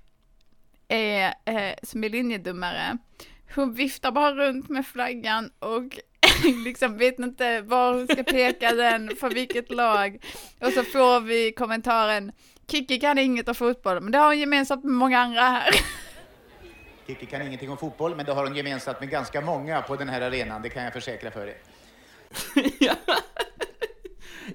[0.87, 2.97] är, eh, som är linjedomare,
[3.55, 5.99] hon viftar bara runt med flaggan och
[6.65, 10.25] liksom vet inte var hon ska peka den, för vilket lag.
[10.59, 12.31] Och så får vi kommentaren,
[12.67, 15.71] Kiki kan inget om fotboll, men det har hon gemensamt med många andra här.
[17.07, 20.09] Kikki kan ingenting om fotboll, men det har hon gemensamt med ganska många på den
[20.09, 21.57] här arenan, det kan jag försäkra för er.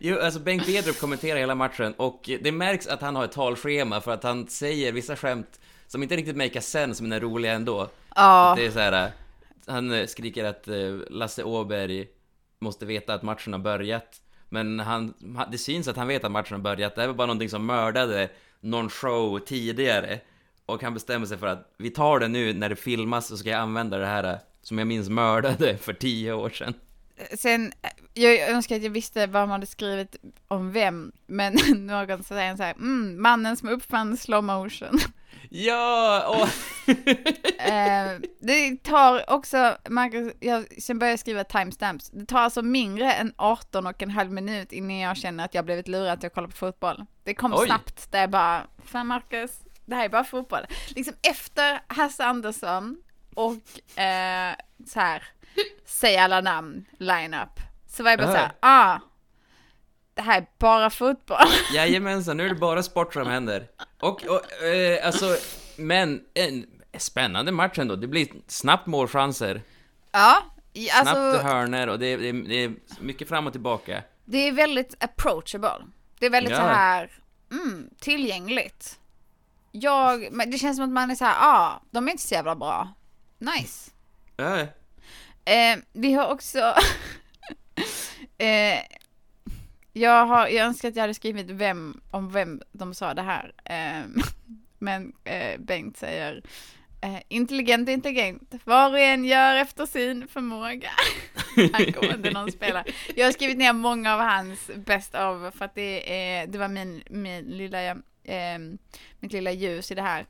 [0.01, 4.01] Jo, alltså Bengt Bedrup kommenterar hela matchen och det märks att han har ett talschema
[4.01, 7.89] för att han säger vissa skämt som inte riktigt make sense men är roliga ändå.
[8.17, 9.11] Ja, Det är så här,
[9.67, 10.75] han eh, skriker att eh,
[11.11, 12.07] Lasse Åberg
[12.59, 14.21] måste veta att matchen har börjat.
[14.49, 16.95] Men han, han- det syns att han vet att matchen har börjat.
[16.95, 18.29] Det här var bara någonting som mördade
[18.61, 20.21] någon show tidigare.
[20.67, 23.49] Och han bestämmer sig för att vi tar det nu när det filmas så ska
[23.51, 26.75] jag använda det här eh, som jag minns mördade för tio år sedan.
[27.39, 27.73] sen,
[28.15, 30.17] jag önskar att jag visste vad man hade skrivit
[30.49, 31.55] om vem, men
[31.87, 34.99] någon säger så här, mm, mannen som uppfann slow motion.
[35.51, 36.25] Ja!
[36.29, 36.49] Och...
[37.59, 43.13] Eh, det tar också, Marcus, jag, sen började jag skriva timestamps, det tar alltså mindre
[43.13, 46.49] än 18 och en halv minut innan jag känner att jag blivit lurad att kolla
[46.49, 47.05] på fotboll.
[47.25, 47.67] Det kom Oj.
[47.67, 49.51] snabbt, det är bara, fan Marcus,
[49.87, 50.67] det här är bara fotboll.
[50.97, 52.97] Liksom efter Hasse Andersson
[53.35, 54.55] och eh,
[54.87, 55.23] så här,
[55.87, 58.33] säg alla namn, line-up, så var jag bara Ja.
[58.35, 58.99] så här, ah,
[60.19, 61.39] det här är bara fotboll.
[61.75, 63.69] Jajamensan, nu är det bara sport som händer.
[64.01, 65.37] Och, och eh, alltså,
[65.77, 66.67] men en
[66.99, 67.97] spännande match ändå.
[67.97, 69.63] Det blir snabbt målchanser,
[70.13, 74.03] ja, snabbt alltså, hörner och det, det, det är mycket fram och tillbaka.
[74.25, 75.87] Det är väldigt approachable.
[76.19, 76.59] Det är väldigt Ja.
[76.59, 77.11] så här,
[77.51, 78.99] mm, tillgängligt.
[79.73, 82.23] Jag, men det känns som att man är så här, ja, ah, de är inte
[82.23, 82.89] så jävla bra.
[83.39, 83.91] Nice.
[84.37, 84.67] Ja,
[85.45, 86.59] Eh, vi har också,
[88.39, 88.98] eh,
[89.93, 93.53] jag har, jag önskar att jag hade skrivit vem, om vem de sa det här.
[93.65, 94.23] Eh,
[94.79, 96.43] men eh, Bengt säger,
[97.01, 100.91] eh, intelligent, intelligent, var och en gör efter sin förmåga.
[101.73, 102.85] angående någon spelare.
[103.17, 106.69] Jag har skrivit ner många av hans best of för att det, är, det var
[106.69, 108.59] min, min lilla, eh,
[109.21, 110.27] mitt lilla ljus i det här.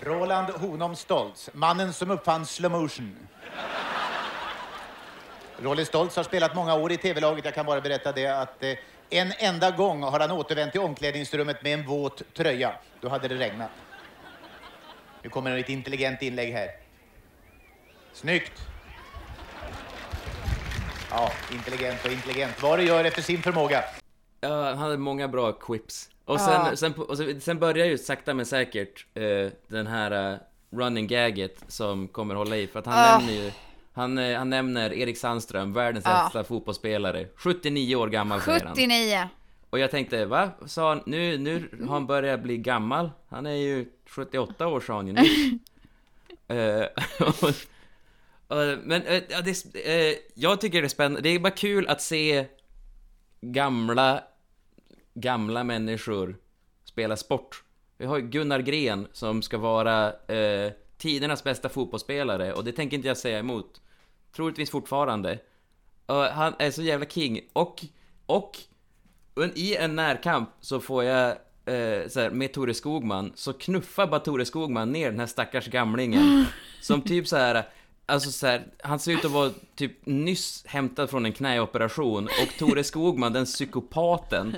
[0.00, 3.16] Roland Honom Stoltz, mannen som uppfann slow motion.
[5.64, 7.44] Rolle Stoltz har spelat många år i tv-laget.
[7.44, 8.72] Jag kan bara berätta det att eh,
[9.10, 12.72] en enda gång har han återvänt till omklädningsrummet med en våt tröja.
[13.00, 13.70] Då hade det regnat.
[15.22, 16.68] Nu kommer ett intelligent inlägg här.
[18.12, 18.52] Snyggt!
[21.10, 22.62] Ja, intelligent och intelligent.
[22.62, 23.84] Vad det gör efter sin förmåga.
[24.40, 26.10] Ja, han hade många bra quips.
[26.24, 26.38] Och Ja.
[26.38, 29.22] sen, sen, och sen, sen börjar ju sakta men säkert eh,
[29.66, 30.38] den här eh,
[30.78, 33.18] running gaget som kommer hålla i, för att han Ah.
[33.18, 33.50] nämner ju
[33.94, 36.22] han, eh, han nämner Erik Sandström, världens Ja.
[36.22, 37.28] äldsta fotbollsspelare.
[37.36, 38.74] 79 år gammal säger han.
[38.74, 39.28] 79.
[39.70, 40.50] Och jag tänkte, va?
[40.66, 43.10] Sa han, nu, nu har han börjat bli gammal.
[43.28, 45.22] Han är ju 78 år sa han ju nu.
[46.48, 46.86] Eh,
[47.20, 47.44] och,
[48.48, 51.20] och, men eh, ja, det, eh, jag tycker det är spännande.
[51.20, 52.46] Det är bara kul att se
[53.40, 54.24] gamla,
[55.14, 56.36] gamla människor
[56.84, 57.62] spela sport.
[57.98, 62.96] Vi har ju Gunnar Gren som ska vara eh, tidernas bästa fotbollsspelare och det tänker
[62.96, 63.80] inte jag säga emot.
[64.36, 65.38] Troligtvis fortfarande.
[66.06, 67.40] Och han är så jävla king.
[67.52, 67.84] Och,
[68.26, 68.58] och
[69.54, 71.28] i en närkamp så får jag,
[71.64, 75.66] eh, så här, med Tore Skogman, så knuffar bara Tore Skogman ner den här stackars
[75.66, 76.44] gamlingen.
[76.80, 77.68] Som typ så här,
[78.06, 82.58] alltså så här, han ser ut att vara typ nyss hämtad från en knäoperation och
[82.58, 84.56] Tore Skogman, den psykopaten,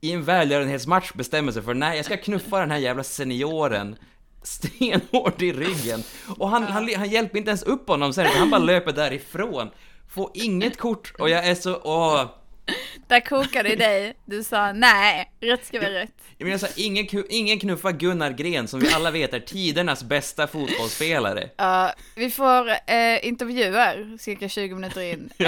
[0.00, 3.96] i en välgörenhetsmatch bestämmer sig för nej, jag ska knuffa den här jävla senioren
[4.42, 6.02] stenhårt i ryggen.
[6.38, 9.70] Och han, han, han hjälper inte ens upp honom sen, han bara löper därifrån.
[10.08, 12.26] Får inget kort och jag är så, åh.
[13.06, 14.16] Där kokade dig.
[14.24, 16.14] Du sa nej, rätt ska vara rätt.
[16.38, 20.04] Jag menar så här, ingen, ingen knuffar Gunnar Gren som vi alla vet är tidernas
[20.04, 21.50] bästa fotbollsspelare.
[21.56, 25.30] Ja, vi får eh, intervjuer cirka 20 minuter in.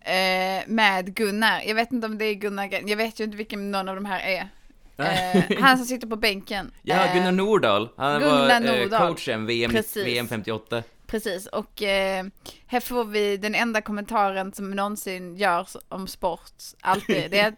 [0.00, 1.62] eh, med Gunnar.
[1.66, 2.88] Jag vet inte om det är Gunnar Gren.
[2.88, 4.48] Jag vet ju inte vilken någon av de här är.
[4.98, 6.70] Eh, han som sitter på bänken.
[6.82, 7.88] Ja, Eh, Gunnar Nordahl.
[7.96, 9.08] Han Gunnar var eh, Nordahl.
[9.14, 10.06] coachen VM, Precis.
[10.06, 10.82] VM 58.
[11.06, 12.24] Precis, och eh,
[12.66, 17.30] här får vi den enda kommentaren som någonsin görs om sport, alltid.
[17.30, 17.54] Det är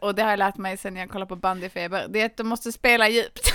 [0.00, 2.48] och det har jag lärt mig sen jag kollade på bandyfeber, det är att de
[2.48, 3.52] måste spela djupt.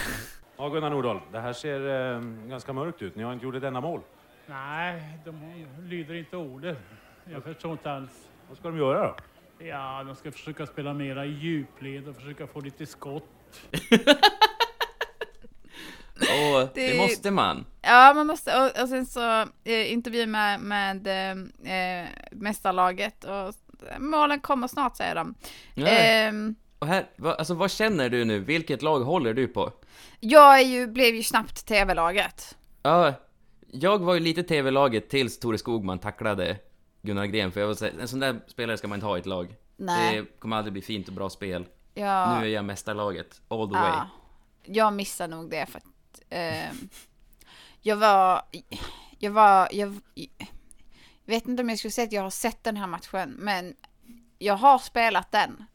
[0.57, 3.15] Ja, Gunnar Nordahl, det här ser eh, ganska mörkt ut.
[3.15, 4.01] Ni har inte gjort ett enda mål.
[4.47, 6.77] Nej, de lyder inte ordet.
[7.31, 8.09] Jag förstår inte alls.
[8.49, 9.15] Vad ska de göra då?
[9.59, 13.29] Ja, de ska försöka spela mera i djupled och försöka få lite skott.
[16.15, 17.65] Och det, Det- måste man.
[17.81, 21.31] Ja, man måste, och, och sen så eh, intervju med, med eh,
[22.01, 23.53] eh, mästarlaget och
[23.99, 25.35] målen kommer snart säger de.
[25.75, 28.39] Ehm, Och här, va, alltså vad känner du nu?
[28.39, 29.71] Vilket lag håller du på?
[30.19, 32.57] jag är ju, blev ju snabbt tv-laget.
[32.83, 33.13] Ja,
[33.71, 36.57] jag var ju lite TV-laget tills Tore Skogman tacklade
[37.05, 39.19] Gunnar Gren, för jag så här, en sån där spelare ska man inte ha i
[39.19, 39.55] ett lag.
[39.77, 40.21] Nej.
[40.21, 41.65] Det kommer aldrig bli fint och bra spel.
[41.93, 43.91] Jag, Nu är jag mästarlaget, all the way.
[43.91, 44.09] ja,
[44.65, 46.89] jag missar nog det för att ehm,
[47.81, 48.41] jag var,
[49.19, 50.47] jag var, jag, jag
[51.25, 53.75] vet inte om jag skulle säga att jag har sett den här matchen, men
[54.37, 55.65] jag har spelat den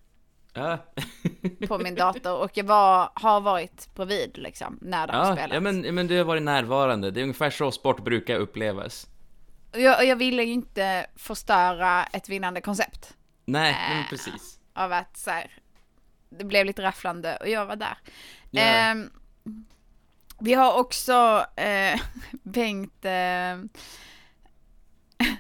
[0.53, 0.79] Ja,
[1.69, 5.55] på min dator och jag var, har varit bredvid liksom när har ja, spelats.
[5.55, 7.11] ja men, men du har varit närvarande.
[7.11, 9.07] Det är ungefär så sport brukar upplevas.
[9.73, 13.95] Jag, jag ville ju inte förstöra ett vinnande koncept Nej, Äh.
[13.97, 14.59] men precis.
[14.73, 15.51] av att så här,
[16.29, 17.99] det blev lite rafflande och jag var där.
[18.51, 18.63] Ja.
[18.63, 19.11] Ehm,
[20.41, 22.01] vi har också eh,
[22.43, 23.59] Bengt, eh,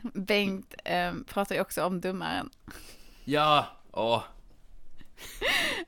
[0.14, 2.50] Bengt eh, pratar ju också om domaren.
[3.24, 4.22] Ja, åh.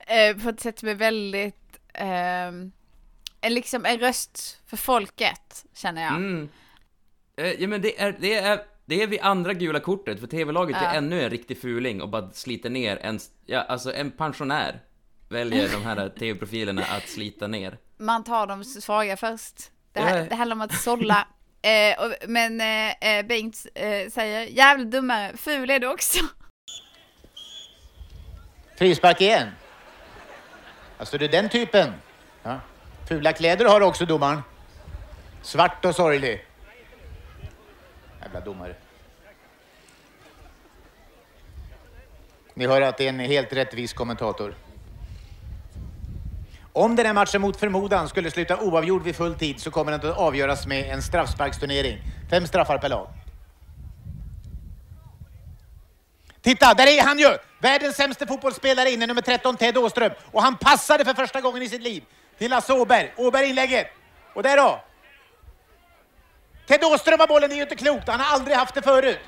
[0.07, 2.52] Eh, på ett sätt som är väldigt, eh,
[3.50, 6.12] liksom en röst för folket känner jag.
[6.16, 6.48] Mm.
[7.37, 10.77] Eh, Ja men det är, det är, det är vid andra gula kortet, för TV-laget
[10.83, 10.88] Ja.
[10.88, 14.81] är ännu en riktig fuling och bara sliter ner en, ja alltså en pensionär
[15.29, 17.79] väljer de här TV-profilerna att slita ner.
[17.99, 19.55] Man tar de svaga först.
[19.92, 20.25] Det, här, Ja.
[20.29, 21.27] det handlar om att sålla.
[21.64, 26.18] Eh, och, men eh, eh, Bengt eh, säger, jävla dummare, ful är du också.
[28.79, 29.49] Frispark igen.
[30.99, 31.92] Alltså det är den typen.
[32.42, 32.61] Ja.
[33.09, 34.42] Fula kläder har också domaren.
[35.42, 36.45] Svart och sorglig.
[38.33, 38.75] Jävla domare.
[42.55, 44.55] Ni hör att det är en helt rättvis kommentator.
[46.73, 50.11] Om den här matchen mot förmodan skulle sluta oavgjord vid full tid så kommer den
[50.11, 51.99] att avgöras med en straffsparksturnering.
[52.31, 53.09] Fem straffar per lag.
[56.40, 57.37] Titta, där är han ju!
[57.59, 60.12] Världens sämsta fotbollsspelare inne, nummer 13, Ted Åström.
[60.31, 62.05] Och han passade för första gången i sitt liv
[62.38, 63.12] till Lasse Åberg.
[63.16, 63.87] Åberg inlägget.
[64.35, 64.81] Och där då!
[66.66, 68.09] Ted Åström har bollen, det är ju inte klokt.
[68.09, 69.18] Han har aldrig haft det förut.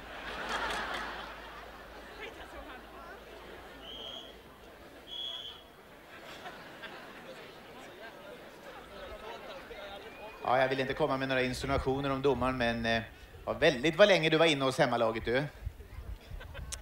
[10.44, 13.02] Ja, jag vill inte komma med några insinuationer om domaren, men eh,
[13.44, 15.42] var väldigt vad länge du var inne hos hemmalaget du.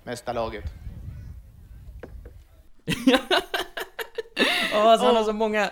[0.05, 0.65] Mästarlaget.
[4.75, 5.71] Åh, alltså, han har så många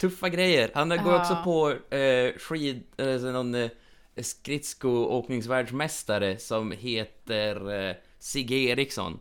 [0.00, 0.70] tuffa grejer.
[0.74, 1.20] Han går Ja.
[1.20, 2.82] också på eh, skid...
[2.96, 3.70] Eller någon eh,
[4.22, 9.18] skridskoåkningsvärldsmästare som heter eh, Sigge Eriksson.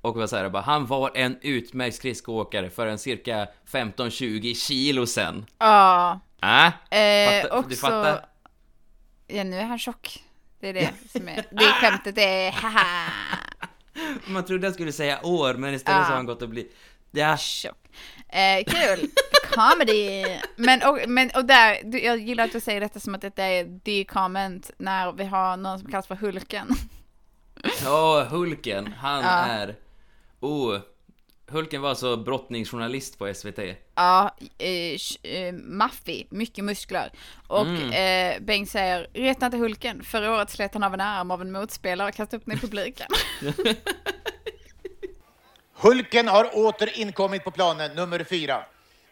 [0.00, 5.06] Och var så här, bara, han var en utmärkt skridskoåkare för en cirka 15-20 kilo
[5.06, 5.46] sen.
[5.58, 6.20] Ja.
[6.42, 6.66] Äh?
[7.00, 7.68] Eh, också...
[7.68, 8.26] du fattar?
[9.26, 10.24] Ja, nu är han tjock.
[10.60, 11.44] Det är det som är...
[11.50, 13.10] Det skämtet är haha.
[14.26, 16.04] Man trodde jag skulle säga år, men istället Ja.
[16.04, 16.74] så har han gått och blivit...
[17.10, 17.76] Ja, Tjock.
[18.28, 19.08] Eh, kul!
[19.50, 20.24] Comedy!
[20.56, 23.80] Men och, men, och där, jag gillar att du säger detta som att detta är
[23.84, 26.68] the comment när vi har någon som kallas för Hulken.
[27.84, 29.30] Ja, Hulken, han Ja.
[29.30, 29.74] är...
[30.40, 30.78] Oh,
[31.48, 33.58] Hulken var alltså brottningsjournalist på SVT.
[33.94, 37.12] Ja, eh, eh, maffig, mycket muskler.
[37.48, 37.90] Och Mm.
[38.36, 41.52] eh, Bengt säger, reta inte Hulken, förra året slet han av en arm av en
[41.52, 43.06] motspelare och kastade upp den i publiken.
[45.78, 48.64] Hulken har åter inkommit på planen, nummer fyra.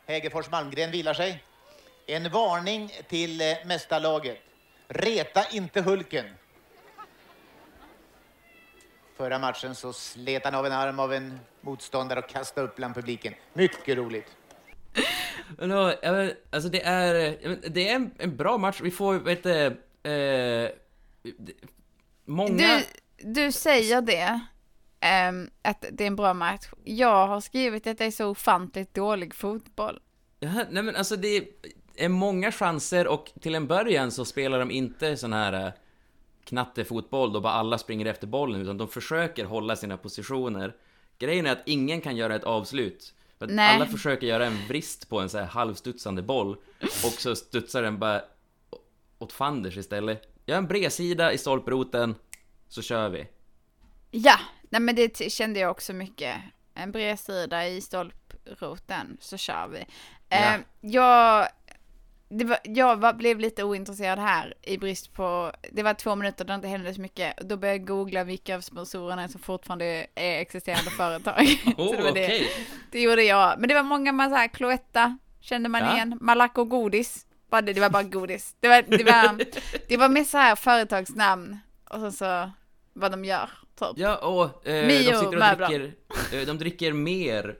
[0.06, 1.42] Hägerfors Malmgren vilar sig.
[2.06, 4.38] En varning till eh, mästarlaget.
[4.88, 6.26] Reta inte Hulken.
[9.16, 12.94] Förra matchen så slet han av en arm av en motståndare och kastade upp bland
[12.94, 13.34] publiken.
[13.52, 14.26] Mycket roligt.
[15.58, 15.94] Men då,
[16.50, 17.12] alltså det är,
[17.68, 18.80] det är en, en bra match.
[18.82, 19.66] Vi får, vet du,
[20.10, 20.70] eh,
[22.24, 22.80] många...
[23.16, 24.40] Du, du säger det,
[25.04, 26.66] ehm, att det är en bra match.
[26.84, 30.00] Jag har skrivit att det är så ofantligt dålig fotboll.
[30.40, 31.48] Ja, nej men alltså det
[31.96, 35.72] är många chanser och till en början så spelar de inte sån här eh,
[36.44, 40.74] knattefotboll då bara alla springer efter bollen utan de försöker hålla sina positioner.
[41.18, 43.14] Grejen är att ingen kan göra ett avslut.
[43.38, 43.74] För att Nej.
[43.74, 47.98] alla försöker göra en vrist på en så här halvstudsande boll och så studsar den
[47.98, 48.22] bara
[49.18, 50.22] åt fanders istället.
[50.46, 52.14] Gör en bredsida i stolproten
[52.68, 53.26] så kör vi.
[54.10, 54.38] Ja,
[54.74, 56.36] nej men det kände jag också mycket.
[56.74, 59.84] En bredsida i stolproten, så kör vi.
[60.28, 60.36] Ja.
[60.54, 61.48] Eh, jag
[62.28, 66.44] det var, jag var, blev lite ointresserad här i brist på, det var två minuter
[66.44, 67.36] där det inte hände så mycket.
[67.36, 71.58] Då började jag googla vilka av sponsorerna som fortfarande är existerande företag.
[71.76, 72.24] Oh, Så det var det.
[72.24, 72.50] okej.
[72.90, 73.58] Det gjorde jag.
[73.60, 75.94] Men det var många man så här, Cloetta kände man Ja.
[75.94, 76.18] igen.
[76.20, 77.26] Malaco godis.
[77.50, 78.56] Det, det var bara godis.
[78.60, 79.44] Det var, det var,
[79.88, 81.58] det var mer så här företagsnamn.
[81.90, 82.50] Och så, så
[82.92, 83.50] vad de gör.
[83.78, 83.88] Typ.
[83.96, 85.92] Ja, och eh, de sitter och dricker,
[86.32, 87.56] eh, de dricker mer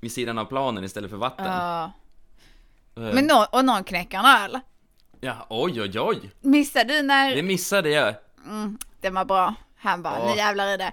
[0.00, 1.46] vid sidan av planen istället för vatten.
[1.46, 1.84] Ja.
[2.96, 4.60] Eh, Men nå, och någon knäcker en öl.
[5.20, 6.30] Ja, oj, oj, oj.
[6.40, 7.36] Missade du när...
[7.36, 8.14] Det missade jag.
[8.46, 9.54] Mm, den var bra.
[9.76, 10.30] Han bara, Ja.
[10.30, 10.92] nu jävlar är det.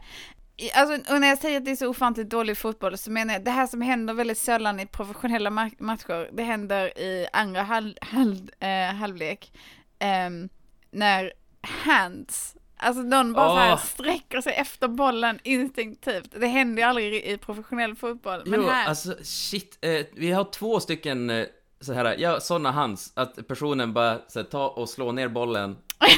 [0.57, 3.33] I- Alltså, och när jag säger att det är så ofantligt dålig fotboll så menar
[3.33, 7.63] jag det här som händer väldigt sällan i professionella ma- matcher, det händer i andra
[7.63, 9.51] halv, halv, eh, halvlek.
[9.99, 10.49] Ehm,
[10.91, 16.31] när hands, alltså någon bara så här sträcker sig efter bollen instinktivt.
[16.39, 18.41] Det händer ju aldrig i, professionell fotboll.
[18.45, 19.77] Men jo, här, alltså shit.
[19.81, 21.45] Eh, vi har två stycken eh,
[21.81, 25.77] så här, ja, såna hands, att personen bara så här, ta och slå ner bollen.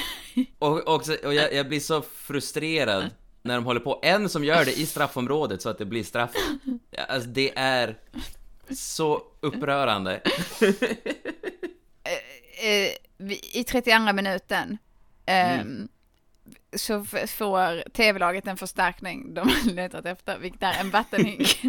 [0.60, 3.10] och och, så, och jag, jag blir så frustrerad
[3.41, 3.99] när de håller på.
[4.04, 6.32] En som gör det i straffområdet så att det blir straff.
[7.08, 7.97] Alltså det är
[8.76, 10.21] så upprörande.
[12.63, 14.78] eh, vi- i 32 minuten
[15.26, 15.88] ehm,
[16.76, 21.60] så får tv-laget en förstärkning de har letat efter, vilket är en vattenhink.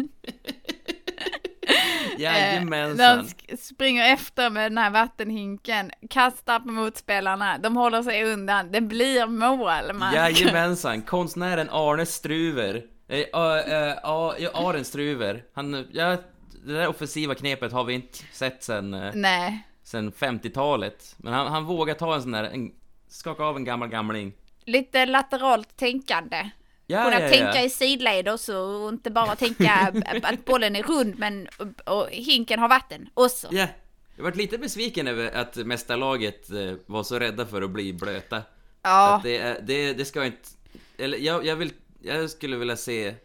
[1.67, 2.97] Eh, Jajamensan.
[2.97, 8.71] de sk- springer efter med den här vattenhinken, kastar på motspelarna, de håller sig undan,
[8.71, 9.93] det blir mål.
[9.93, 10.15] Mark.
[10.15, 12.83] Jajamensan, konstnären Arne Struver.
[13.07, 15.43] Eh, äh, äh, ja, Aren Struver.
[15.53, 16.17] Han, ja,
[16.65, 21.15] det där offensiva knepet har vi inte sett sen, eh, Nej, sen 50-talet.
[21.17, 22.71] Men han, han vågar ta en sån där, en,
[23.07, 24.33] skaka av en gammal gamling.
[24.65, 26.49] Lite lateralt tänkande.
[26.87, 27.61] Ja, Kunna ja, tänka ja.
[27.61, 29.71] i sidled också och inte bara tänka
[30.23, 31.47] att bollen är rund men
[31.85, 33.09] och hinken har vatten.
[33.13, 33.47] Och så.
[33.51, 33.67] Ja.
[34.15, 38.41] Jag varit lite besviken över att mästarlaget eh, var så rädda för att bli blöta.
[38.81, 39.15] Ja.
[39.15, 40.49] Att det, det, det ska inte...
[40.97, 41.73] Eller jag, jag vill...
[42.01, 43.15] Jag skulle vilja se...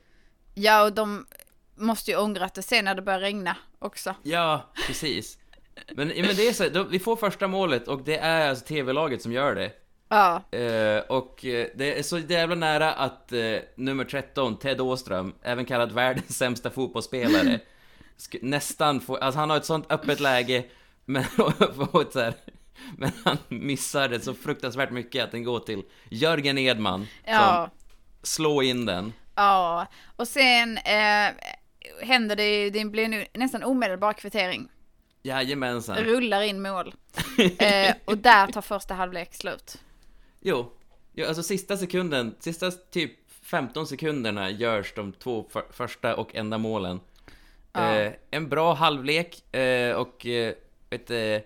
[0.55, 1.27] Ja, och de
[1.77, 4.15] måste ju ångra det sen när det börjar regna också.
[4.23, 5.39] Ja, precis.
[5.89, 9.23] Men, men det är så, då, vi får första målet och det är alltså TV-laget
[9.23, 9.73] som gör det.
[10.13, 15.35] Ja, Eh, och eh, det är så jävla nära att eh, nummer 13, Ted Åström,
[15.43, 17.61] även kallad världens sämsta fotbollsspelare,
[18.43, 20.65] nästan får, alltså han har ett sånt öppet läge,
[21.05, 22.35] men ett så här
[22.97, 27.69] Men han missar det så fruktansvärt mycket att den går till Jörgen Edman Ja.
[27.71, 27.79] som
[28.23, 29.13] slår in den.
[29.35, 29.87] Ja,
[30.17, 31.31] och sen eh,
[32.03, 34.69] händer det ju, det blir nu nästan omedelbar kvittering.
[35.23, 35.97] Jajamensan.
[35.97, 36.95] Rullar in mål.
[37.59, 39.79] Eh, och där tar första halvlek slut.
[40.41, 40.73] Jo,
[41.13, 43.13] jo, alltså sista sekunden, sista typ
[43.43, 47.01] 15 sekunderna görs de två för, första och enda målen.
[47.73, 47.95] Ja.
[47.95, 50.55] Eh, en bra halvlek eh, och eh,
[50.91, 51.39] vet, eh,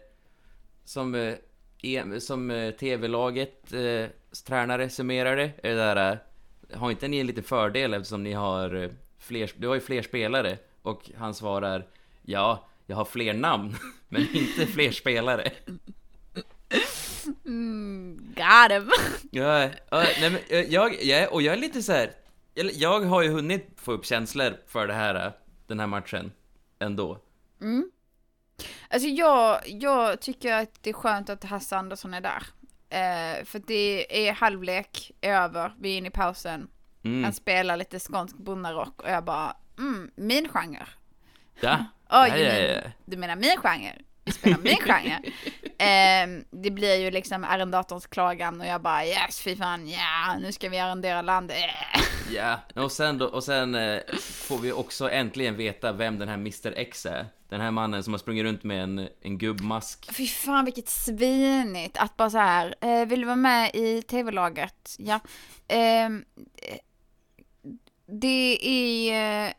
[0.85, 4.07] som, eh, som eh, tv-laget eh,
[4.47, 6.19] tränare summerar det, är det där,
[6.73, 10.59] har inte ni en liten fördel eftersom ni har fler, du har ju fler spelare?
[10.83, 11.87] Och han svarar,
[12.23, 13.77] ja, jag har fler namn,
[14.09, 15.53] men inte fler spelare.
[17.45, 18.91] Got him.
[19.31, 22.13] Ja, ja, nej men eh, jag, jag, och jag är lite så här.
[22.55, 25.33] Jag har ju hunnit få upp känslor för det här, eh,
[25.67, 26.33] den här matchen,
[26.79, 27.19] ändå.
[28.89, 32.43] Alltså jag, jag tycker att det är skönt att Hasse Andersson är där.
[32.89, 36.69] Eh, för det är halvlek, är över, vi är inne i pausen.
[37.05, 37.25] Mm.
[37.25, 40.87] Han spelar lite skånsk bonnarock och jag bara, mm, min genre.
[41.61, 42.81] Ja, Oj, ja, ja, ja.
[43.05, 43.95] du menar min genre?
[44.33, 45.21] Spelar min genre.
[45.79, 50.53] Ehm, det blir ju liksom arrendatorns klagan och jag bara yes, fy fan, ja, nu
[50.53, 51.57] ska vi arrendera landet.
[52.35, 52.59] ja.
[52.75, 56.73] Och sen, då, och sen eh, får vi också äntligen veta vem den här Mr
[56.77, 57.27] X är.
[57.49, 60.15] Den här mannen som har sprungit runt med en, en gubbmask.
[60.15, 64.97] Fy fan vilket svinigt att bara så här, eh, vill du vara med i tv-laget?
[64.99, 65.21] Ja.
[65.69, 66.25] Ehm,
[66.57, 66.79] eh,
[68.07, 69.53] det är, eh,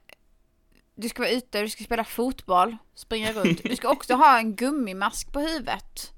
[0.95, 3.63] du ska vara ute, du ska spela fotboll, springa runt.
[3.63, 6.11] Du ska också ha en gummimask på huvudet.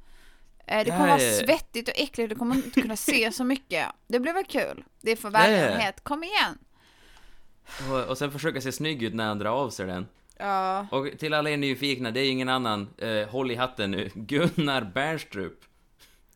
[0.68, 3.88] Eh, det kommer vara svettigt och äckligt, du kommer inte kunna se så mycket.
[4.08, 4.84] Det blir väl kul?
[5.02, 6.58] Det är för välgörenhet, kom igen!
[7.92, 10.08] Och, och sen försöka se snygg ut när han drar av sig den.
[10.38, 13.92] Ja, Och till alla er nyfikna, det är ju ingen annan, eh, håll i hatten
[13.92, 15.60] nu, Gunnar Bernstrup.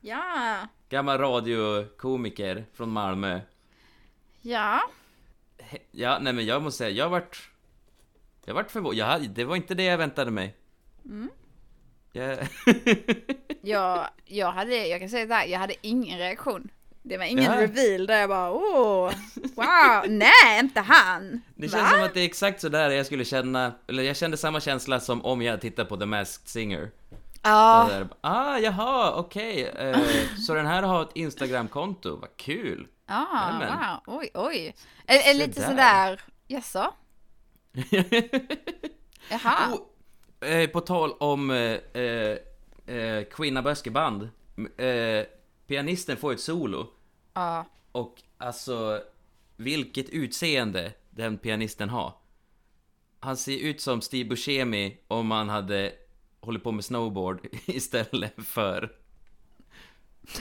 [0.02, 0.58] ja,
[0.90, 3.40] Gammal radiokomiker från Malmö.
[4.42, 4.82] ja.
[5.92, 7.51] Ja, nej men jag måste säga, jag vart...
[8.46, 9.08] Jag vart förvånad.
[9.08, 10.56] Hade, det var inte det jag väntade mig.
[11.06, 11.30] Mm.
[12.14, 12.38] Jag,
[13.62, 16.70] Jag, jag hade, jag kan säga där, jag hade ingen reaktion.
[17.04, 17.62] Det var ingen Ja.
[17.62, 19.12] reveal där jag bara åh,
[19.56, 21.42] wow, nej inte han.
[21.56, 21.78] det Va?
[21.78, 24.60] känns som att det är exakt så där jag skulle känna, eller jag kände samma
[24.60, 26.92] känsla som om jag tittade på The Masked Singer.
[27.44, 29.64] Ja, där, ah, jaha, okej.
[29.68, 29.98] eh,
[30.48, 32.88] så den här har ett Instagramkonto, vad kul.
[33.06, 33.78] ah, Nämen.
[34.06, 34.76] wow, oj, oj.
[35.08, 35.68] Se lite där.
[35.70, 36.94] sådär, jaså?
[39.30, 39.74] Jaha.
[39.74, 41.58] Oh, eh, på tal om eh,
[42.02, 42.38] eh,
[42.96, 44.30] eh, Kvinnaböskeband.
[44.78, 45.26] Eh,
[45.68, 46.88] pianisten får ett solo.
[47.34, 49.02] Ja, Och alltså,
[49.58, 52.14] vilket utseende den pianisten har.
[53.20, 55.94] Han ser ut som Steve Buscemi om han hade
[56.40, 58.92] hållit på med snowboard istället för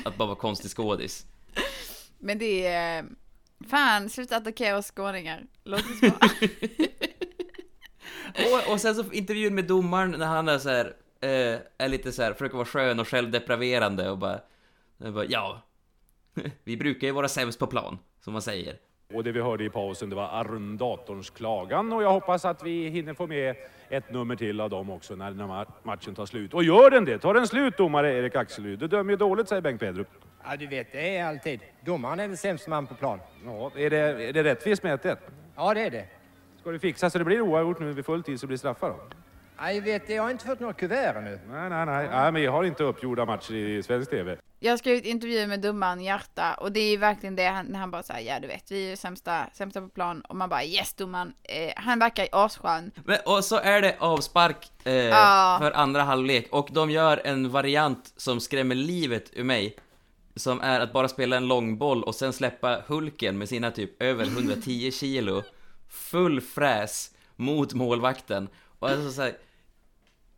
[0.04, 1.26] att bara vara konstig skådis.
[2.18, 3.04] men det är,
[3.68, 5.46] fan sluta attackera oss skåningar.
[5.64, 6.30] Låt oss vara.
[8.34, 10.86] Och, och sen så intervjun med domaren när han är så här,
[11.20, 14.40] eh, är lite så här, försöker vara skön och självdepraverande och bara,
[14.98, 15.62] och bara ja,
[16.64, 18.76] vi brukar ju vara sämst på plan, som man säger.
[19.14, 22.88] Och det vi hörde i pausen det var arrendatorns klagan och jag hoppas att vi
[22.88, 23.56] hinner få med
[23.88, 26.54] ett nummer till av dem också när den här matchen tar slut.
[26.54, 27.18] Och gör den det?
[27.18, 28.78] Tar den slut domare Erik Axelryd?
[28.78, 30.08] Du dömer ju dåligt säger Bengt Pedrup.
[30.44, 31.60] Ja, du vet, det är alltid.
[31.84, 33.20] Domaren är väl sämst man på plan.
[33.44, 35.16] Ja, är det, är det rättvist med 1-1?
[35.56, 36.06] Ja, det är det.
[36.70, 38.88] Ska det fixas så det blir oavgjort nu vid full tid så blir det straffar
[38.88, 38.96] då?
[39.58, 41.40] Ja, jag vet, jag har inte fått några kuvert ännu.
[41.50, 42.08] Nej, nej, nej.
[42.10, 44.36] nej men jag har inte uppgjorda matcher i svensk TV.
[44.60, 47.78] Jag har skrivit intervju med domaren Hjärta och det är ju verkligen det han, när
[47.78, 50.48] han bara säger ja du vet vi är ju sämsta, sämsta på plan och man
[50.48, 52.90] bara yes domaren, eh, han verkar asskön.
[53.04, 55.56] Men, och så är det avspark eh, Ja.
[55.60, 59.76] för andra halvlek och de gör en variant som skrämmer livet ur mig.
[60.36, 64.24] Som är att bara spela en långboll och sen släppa Hulken med sina typ över
[64.24, 65.42] 110 kilo
[65.91, 68.49] full fräs mot målvakten.
[68.78, 69.36] Och alltså så här,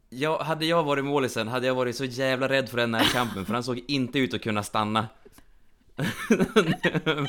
[0.08, 3.46] jag, hade jag varit målisen hade jag varit så jävla rädd för den här kampen
[3.46, 5.08] för han såg inte ut att kunna stanna.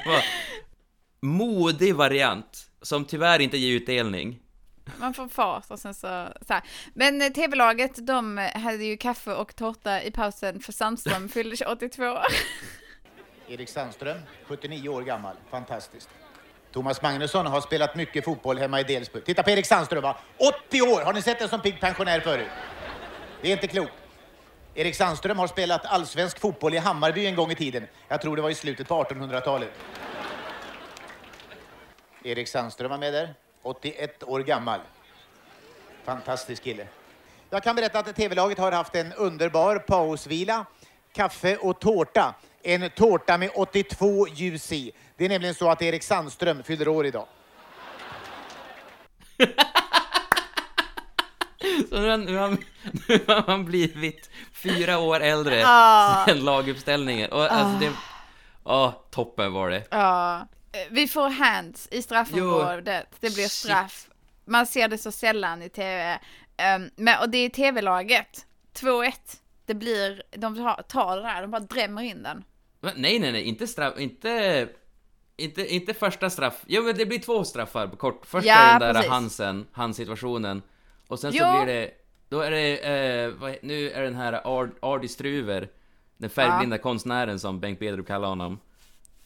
[1.19, 4.39] Modig variant, som tyvärr inte ger utdelning.
[4.97, 6.63] Man får fart och sen så, så här.
[6.93, 12.03] Men eh, tv-laget de hade ju kaffe och tårta i pausen för Sandström fyllde 82
[12.03, 12.25] år.
[13.47, 14.17] Erik Sandström,
[14.47, 15.35] 79 år gammal.
[15.51, 16.09] Fantastiskt.
[16.73, 19.19] Thomas Magnusson har spelat mycket fotboll hemma i Delsbo.
[19.19, 20.17] Titta på Erik Sandström, va?
[20.67, 21.01] 80 år!
[21.01, 22.47] Har ni sett en som pigg pensionär förut?
[23.41, 23.93] Det är inte klokt.
[24.75, 27.87] Erik Sandström har spelat allsvensk fotboll i Hammarby en gång i tiden.
[28.07, 29.69] Jag tror det var i slutet på 1800-talet.
[32.23, 33.33] Erik Sandström var med där.
[33.63, 34.79] 81 år gammal.
[36.03, 36.87] Fantastisk kille.
[37.49, 40.65] Jag kan berätta att TV-laget har haft en underbar pausvila.
[41.13, 42.35] kaffe och tårta.
[42.63, 44.91] En tårta med 82 ljus i.
[45.17, 47.25] Det är nämligen så att Erik Sandström fyller år idag.
[51.89, 52.49] Så nu har, nu, har,
[53.07, 56.25] nu har man blivit fyra år äldre Ah.
[56.25, 57.31] sen laguppställningen.
[57.31, 57.91] Och alltså det...
[58.65, 59.83] Ja, toppen var det.
[59.91, 60.37] Ja.
[60.71, 63.07] Eh, Vi får hands i straffområdet.
[63.19, 63.51] Det blir Shit.
[63.51, 64.07] straff.
[64.45, 66.19] Man ser det så sällan i tv.
[66.57, 68.45] Ehm, men, och det är tv-laget.
[68.79, 69.11] 2-1.
[69.65, 72.43] Det blir, de tar- tar det där, de bara drämmer in den.
[72.95, 74.69] Nej, nej, nej, inte straff, inte...
[75.37, 76.63] Inte, inte första straff.
[76.67, 78.25] Jo, men det blir två straffar på kort.
[78.25, 79.11] Först Ja, är den där precis.
[79.11, 80.61] Hansen, Hans-situationen.
[81.07, 81.63] Och sen så Jo.
[81.63, 81.91] blir det...
[82.29, 82.77] Då är det...
[83.23, 85.69] Eh, vad, nu är den här Ard, Ardi Struver,
[86.17, 88.59] den färgblinda konstnären som Bengt Bedrup kallar honom.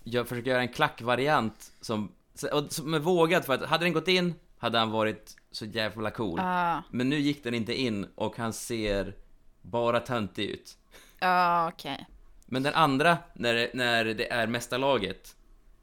[0.03, 2.12] Jag försöker göra en klackvariant som...
[2.51, 6.12] Och som är vågad för att hade den gått in hade han varit så jävla
[6.12, 6.39] cool.
[6.43, 9.16] Ja, Men nu gick den inte in och han ser
[9.62, 10.78] bara töntig ut.
[11.20, 12.05] ja okej.
[12.50, 15.36] Men den andra, när det, när det är mästarlaget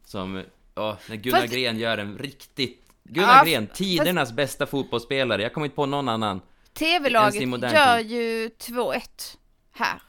[0.05, 0.43] Som,
[0.75, 5.53] ja, när Gunnar Fast- Gren gör en riktigt Gunnar Ja, Gren, tidernas bästa fotbollsspelare, jag
[5.53, 6.41] kommer inte på någon annan
[6.75, 7.43] Tv-laget
[7.73, 9.37] gör ju 2-1
[9.73, 10.03] här.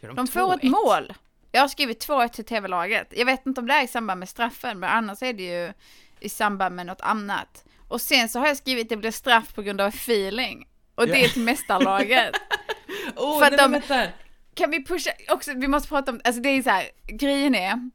[0.00, 0.70] Gör De får ett 2-1?
[0.70, 1.14] mål.
[1.52, 3.12] Jag har skrivit 2-1 till tv-laget.
[3.16, 5.72] Jag vet inte om det är i samband med straffen, men annars är det ju
[6.20, 7.64] i samband med något annat.
[7.88, 10.68] Och sen så har jag skrivit det blir straff på grund av feeling.
[10.94, 12.34] Och det är till mästarlaget.
[13.16, 14.12] Åh, för att nej, de- men vänta!
[14.56, 17.90] Kan vi pusha, också, vi måste prata om, alltså det är så här, grejen är,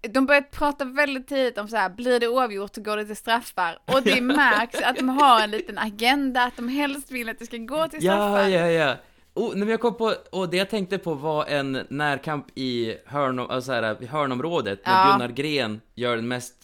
[0.00, 3.16] de börjar prata väldigt tidigt om så här, blir det oavgjort så går det till
[3.16, 3.78] straffar.
[3.84, 7.46] Och det märks att de har en liten agenda, att de helst vill att det
[7.46, 8.48] ska gå till straffar.
[8.48, 8.96] Ja, ja, ja
[9.34, 13.50] oh, men jag kom på, och det jag tänkte på var en närkamp i hörnom,
[13.50, 15.12] alltså här, hörnområdet När Ja.
[15.12, 16.54] Gunnar Gren gör den mest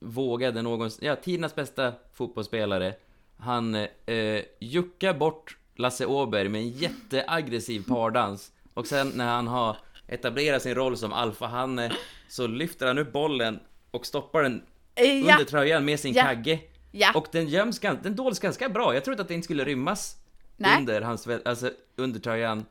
[0.00, 2.94] vågade någonsin, ja, tidernas bästa fotbollsspelare
[3.38, 3.74] Han
[4.06, 10.62] eh, juckar bort Lasse Åberg med en jätteaggressiv pardans Och sen när han har etablerat
[10.62, 11.92] sin roll som alfahanne
[12.28, 13.60] Så lyfter han upp bollen
[13.90, 14.62] och stoppar den
[14.94, 15.32] Eh, ja.
[15.32, 16.22] under tröjan med sin Ja.
[16.24, 16.60] kagge
[16.92, 17.12] Ja.
[17.14, 20.16] Och den göms ganska, den dols ganska bra, jag trodde att den skulle rymmas
[20.56, 20.78] Nej.
[20.78, 22.64] under hans, alltså under tröjan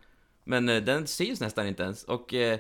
[0.44, 2.60] Men eh, den syns nästan inte ens och eh,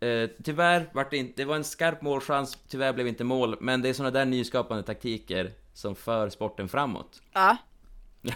[0.00, 3.82] eh, Tyvärr vart det inte, det var en skarp målchans, tyvärr blev inte mål Men
[3.82, 7.56] det är såna där nyskapande taktiker som för sporten framåt Ja.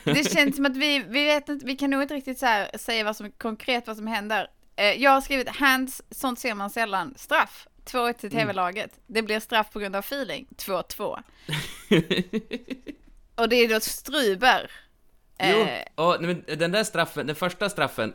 [0.04, 2.78] Det känns som att vi, vi vet inte, vi kan nog inte riktigt så här
[2.78, 4.50] säga vad som konkret vad som händer.
[4.76, 7.14] Eh, jag har skrivit hands, sånt ser man sällan.
[7.16, 8.90] Straff, 2-1 till tv-laget.
[9.06, 11.22] Det blir straff på grund av feeling, 2-2.
[13.34, 14.70] Och det är då Struber.
[15.42, 18.12] Jo, Eh, och, nej, men den där straffen, den första straffen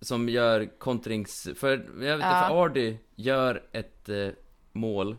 [0.00, 1.48] som gör kontrings...
[1.56, 2.48] För jag vet inte, Ja.
[2.48, 4.28] för Ardy gör ett eh,
[4.72, 5.16] mål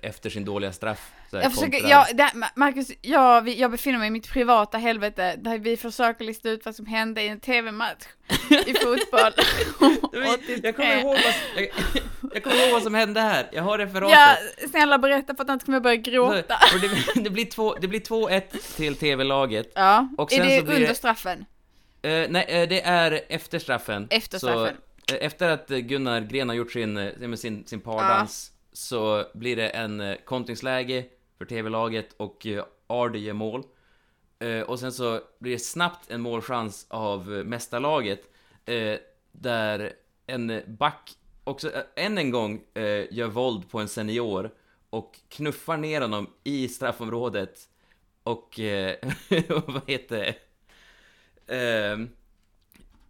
[0.00, 1.10] efter sin dåliga straff.
[1.30, 4.78] Så här, jag försöker, jag, Ma- Marcus, jag, vi- jag befinner mig i mitt privata
[4.78, 8.02] helvete där vi försöker lista ut vad som hände i en tv-match
[8.66, 9.32] i fotboll.
[10.62, 11.68] Jag kommer, ihåg vad, jag,
[12.34, 14.18] jag kommer ihåg vad som hände här, jag har referatet.
[14.62, 16.58] ja, snälla berätta för att annars kommer jag börja gråta.
[16.72, 19.72] Så- det, det blir två- det blir 2-1 till TV-laget.
[19.74, 21.44] Ja, Och är sen det så blir under det- straffen?
[22.02, 24.06] Eh, nej, eh, det är efter straffen.
[24.10, 24.76] Efter Så, straffen.
[25.12, 28.50] eh, efter att eh, Gunnar Gren har gjort sin, eh, sin, sin pardans,
[28.80, 31.04] så blir det en eh, kontringsläge
[31.38, 33.64] för TV-laget och eh, Ardy gör mål.
[34.38, 38.26] Eh, och sen så blir det snabbt en målchans av mästarlaget,
[39.32, 39.92] där
[40.26, 42.60] en back också än en gång
[43.10, 44.50] gör våld på en senior
[44.90, 47.68] och knuffar ner honom i straffområdet
[48.22, 48.60] och,
[49.66, 50.36] vad heter
[51.46, 52.06] det?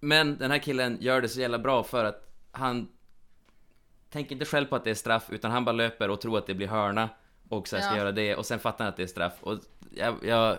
[0.00, 2.88] Men den här killen gör det så jävla bra för att han
[4.10, 6.46] tänker inte själv på att det är straff, utan han bara löper och tror att
[6.46, 7.08] det blir hörna
[7.48, 7.98] och så här ska Ja.
[7.98, 9.32] göra det, och sen fattar han att det är straff.
[9.40, 9.58] Och
[9.94, 10.58] jag, jag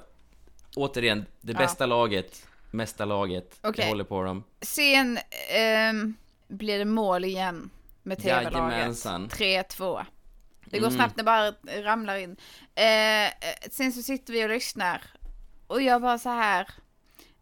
[0.75, 1.59] återigen, det Ja.
[1.59, 3.83] bästa laget, mesta laget, Okej.
[3.83, 4.43] jag håller på dem.
[4.61, 6.15] Sen ehm,
[6.47, 7.69] blir det mål igen
[8.03, 8.53] med tv-laget.
[8.73, 9.29] Jajamensan.
[9.29, 10.05] 3-2.
[10.65, 10.97] Det går Mm.
[10.99, 11.51] snabbt, det bara
[11.83, 12.37] ramlar in.
[12.75, 15.01] Eh, sen så sitter vi och lyssnar.
[15.67, 16.67] Och jag bara så här.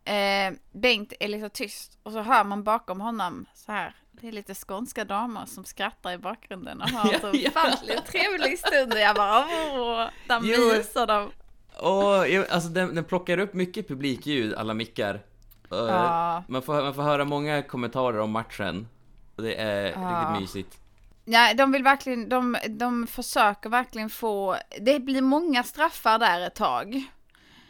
[0.06, 1.98] Eh, Bengt är lite tyst.
[2.04, 3.96] Och så hör man bakom honom så här.
[4.22, 7.50] Det är lite skånska damer som skrattar i bakgrunden och har Ja, så ja.
[7.50, 8.94] ofantligt trevlig stund.
[8.94, 9.40] Och jag bara
[9.74, 11.32] åh, där myser de.
[11.78, 12.16] Och
[12.54, 15.16] alltså den, den plockar upp mycket publikljud, alla mickar.
[15.16, 16.44] Eh, Ja.
[16.48, 18.88] man, får, man får höra många kommentarer om matchen.
[19.36, 20.20] Och det är Ja.
[20.32, 20.78] riktigt mysigt.
[21.26, 26.56] Ja, de vill verkligen, de, de försöker verkligen få, det blir många straffar där ett
[26.56, 27.04] tag.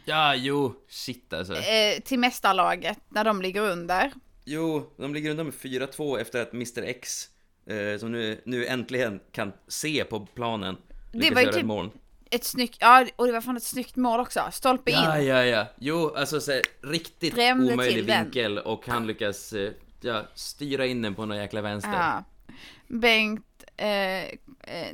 [0.04, 1.54] Ja, jo, shit alltså.
[1.54, 4.12] Eh, till mästarlaget när de ligger under.
[4.52, 7.28] Jo, de ligger under med 4-2 efter att Mr X,
[7.66, 10.76] eh, som nu, nu äntligen kan se på planen,
[11.12, 11.90] lyckas var ju göra typ ett mål.
[12.30, 15.26] Ett snyggt, ja och det var fan ett snyggt mål också, stolpe Ja, in.
[15.26, 15.66] ja, ja.
[15.78, 18.22] Jo, alltså så här, riktigt Drämde omöjlig till den.
[18.24, 21.92] vinkel och han lyckas eh, ja, styra in den på någon jäkla vänster.
[21.92, 22.24] Ja.
[22.88, 24.28] Bengt, eh, eh,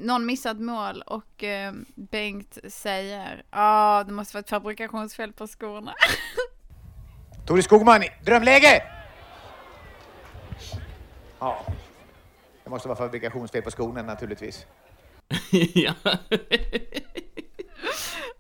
[0.01, 3.59] någon missat mål och eh, Bengt säger ja
[3.99, 5.95] ah, det måste vara ett fabrikationsfel på skorna.
[7.47, 8.83] Tore Skogman, drömläge!
[11.39, 11.67] Ja,
[12.65, 14.67] det måste vara fabrikationsfel på skorna naturligtvis.
[15.75, 15.95] ja.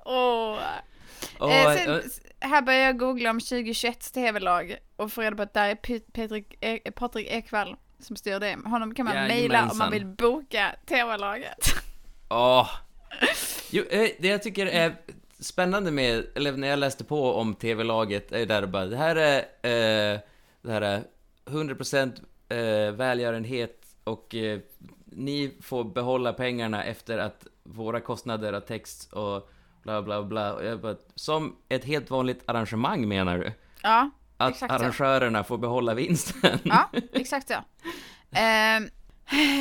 [0.05, 0.59] Åh.
[1.39, 2.03] Åh, eh, sen,
[2.41, 6.57] här börjar jag googla om 2021 tv-lag och får reda på att där är Patrik,
[6.61, 8.57] e- Patrik Ekwall som styr det.
[8.65, 11.59] Honom kan man mejla om man vill boka tv-laget.
[12.31, 12.69] Åh.
[13.71, 14.97] Jo, eh, det jag tycker är
[15.41, 19.39] spännande med, eller när jag läste på om TV-laget, är där bara, det här är,
[19.39, 20.21] eh,
[20.63, 21.03] det här är
[21.45, 22.13] 100%
[22.49, 24.61] eh, välgörenhet och eh,
[25.05, 29.51] ni får behålla pengarna efter att våra kostnader har täckts och
[29.83, 30.77] bla bla bla.
[30.77, 33.53] Bara, som ett helt vanligt arrangemang menar du?
[33.83, 34.79] ja, Att Exakt så.
[34.79, 36.59] arrangörerna får behålla vinsten?
[36.65, 37.55] ja, exakt så.
[38.33, 38.89] Ehm,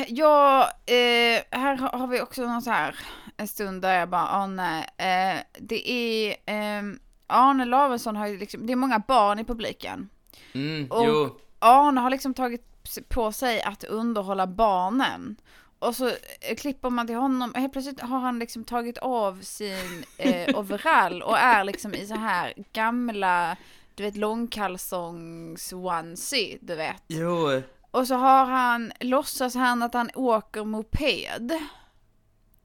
[0.08, 2.96] ja, eh, här har har vi också någon så här
[3.36, 4.80] en stund där jag bara, åh nej.
[4.96, 10.08] Eh, det är, ehm, Arne Lavesson har ju liksom, det är många barn i publiken.
[10.52, 11.36] Mm, Och- jo.
[11.58, 12.64] Arne har liksom tagit
[13.08, 15.36] på sig att underhålla barnen.
[15.78, 20.04] Och så eh, klipper man till honom, helt plötsligt har han liksom tagit av sin
[20.18, 23.56] eh, overall och är liksom i så här gamla,
[23.94, 27.02] du vet långkalsongs onesie, du vet.
[27.06, 27.62] Jo.
[27.90, 31.52] Och så har han, låtsas han att han åker moped.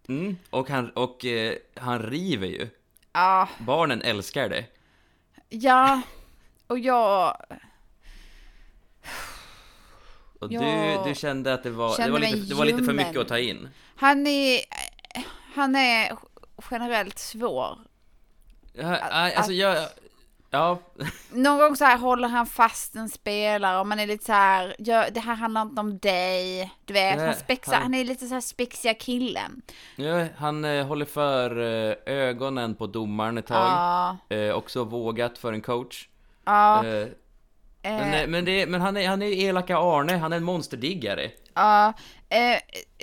[0.07, 2.69] Mm, och han, och eh, han river ju.
[3.13, 4.65] Ja, Barnen älskar det.
[5.49, 6.01] ja,
[6.67, 7.37] och jag
[10.41, 10.61] Och Ja.
[11.03, 13.27] du, du kände att det var, det var, lite, det var lite för mycket att
[13.27, 13.69] ta in.
[13.95, 14.61] Han är,
[15.55, 16.17] han är
[16.71, 17.77] generellt svår.
[18.73, 18.97] Ja,
[19.35, 19.77] alltså jag...
[20.53, 20.79] Ja,
[21.31, 24.75] Någon gång så här håller han fast en spelare och man är lite så här,
[24.79, 26.71] "Ja, det här handlar inte om dig.
[26.85, 29.61] Du vet, Nej, han, spexar, han- han är lite så här spexiga killen.
[29.95, 33.57] ja han eh, håller för eh, ögonen på domaren ett tag.
[33.57, 36.07] Ja, Eh, också vågat för en coach.
[36.45, 37.07] ja, Eh,
[37.81, 40.37] men eh, eh, men, det, men han är, han är ju elaka Arne, han är
[40.37, 41.31] en monsterdiggare.
[41.53, 41.93] ja.
[42.29, 42.57] Eh,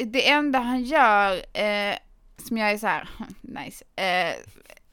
[0.06, 1.94] det enda han gör, eh,
[2.46, 3.08] som jag är så här,
[3.40, 4.34] nice, eh,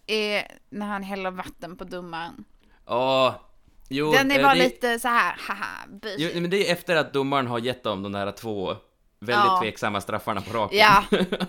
[0.08, 2.44] är när han häller vatten på domaren.
[2.86, 3.42] Ja,
[3.90, 4.12] jo.
[4.12, 5.86] Den är eh, bara det, lite så här, haha.
[6.18, 8.76] Jo, men det är efter att domaren har gett dem de där två
[9.20, 9.60] väldigt Ja.
[9.62, 10.78] tveksamma straffarna på raken.
[10.80, 11.04] Ja,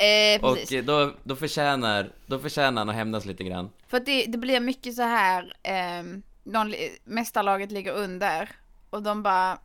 [0.06, 0.86] eh, Och precis.
[0.86, 3.70] då, då, förtjänar, då förtjänar han att hämnas lite grann.
[3.88, 6.02] För att det, det blir mycket så här, eh,
[6.46, 6.74] någon,
[7.04, 8.48] mästarlaget ligger under
[8.90, 9.58] och de bara,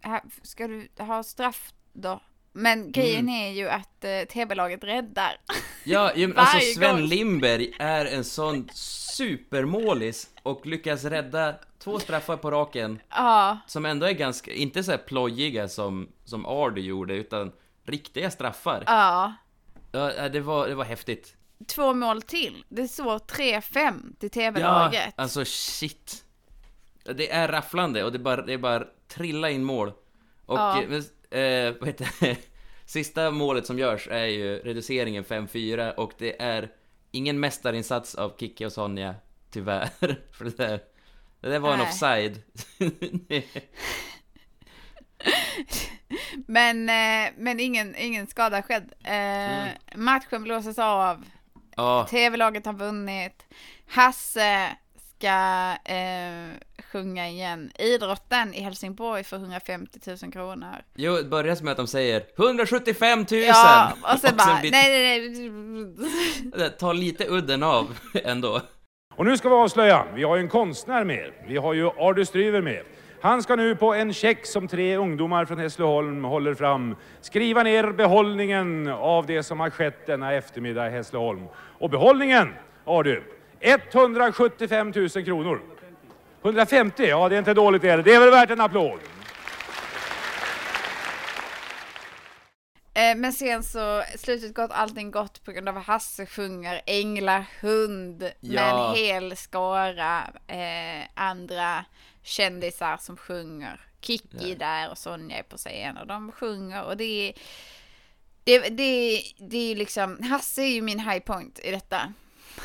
[0.00, 2.20] "Här, ska du ha straff då?
[2.52, 3.34] Men grejen Mm.
[3.34, 5.36] är ju att eh, tv-laget räddar.
[5.84, 7.04] Ja, ju, alltså Sven gång.
[7.06, 14.06] Lindberg är en sån supermålis och lyckas rädda två straffar på raken Ja, som ändå
[14.06, 17.52] är ganska, inte så här plojiga som, som Ardy gjorde, utan
[17.84, 18.84] riktiga straffar.
[18.86, 19.32] ja.
[19.92, 21.36] Ja, det var, det var häftigt.
[21.66, 22.64] Två mål till.
[22.68, 25.14] Det står 3-5 till Ja, tv-laget.
[25.16, 26.24] alltså shit.
[27.04, 29.88] Det är rafflande och det är bara, det är bara trilla in mål.
[30.46, 30.82] Och, Ja.
[31.30, 32.36] eh, eh, vad heter det?
[32.86, 36.68] Sista målet som görs är ju reduceringen 5-4 och det är
[37.10, 39.14] ingen mästarinsats av Kicki och Sonja,
[39.50, 39.88] tyvärr.
[40.32, 40.80] För det där,
[41.40, 41.88] det där var en Nej.
[41.88, 42.42] offside.
[46.46, 48.92] Men, eh, men ingen, ingen skada skedd.
[49.04, 49.68] Eh, Mm.
[49.94, 51.24] Matchen blåses av.
[51.76, 53.46] ja, TV-laget har vunnit.
[53.88, 54.68] Hasse
[55.18, 56.48] ska eh,
[56.92, 57.70] sjunga igen.
[57.78, 60.76] Idrotten i Helsingborg för 150 000 kronor.
[60.94, 63.40] jo, det börjar med att de säger 175 000!
[63.40, 64.90] Ja, och sen bara, blir- nej,
[65.30, 66.70] nej, nej.
[66.70, 68.60] Tar lite udden av ändå.
[69.14, 71.30] Och nu ska vi avslöja, vi har ju en konstnär med.
[71.48, 72.82] Vi har ju Ardy Stryver med.
[73.22, 77.92] Han ska nu på en check som tre ungdomar från Hässleholm håller fram skriva ner
[77.92, 81.44] behållningen av det som har skett denna eftermiddag i Hässleholm.
[81.54, 82.48] Och behållningen,
[82.84, 83.22] har du,
[83.60, 85.60] 175 000 kronor.
[86.42, 88.02] 150, ja det är inte dåligt det är det.
[88.02, 88.98] Det är väl värt en applåd.
[92.94, 98.88] Men sen så, slutet gott, allting gott på grund av Hasse sjunger Änglahund med Ja.
[98.90, 101.84] en hel skara eh, andra
[102.22, 103.80] kändisar som sjunger.
[104.00, 107.34] Kikki där och Sonja är på scen och de sjunger och det är
[108.44, 112.12] det, det, det är liksom, Hasse är ju min high point i detta.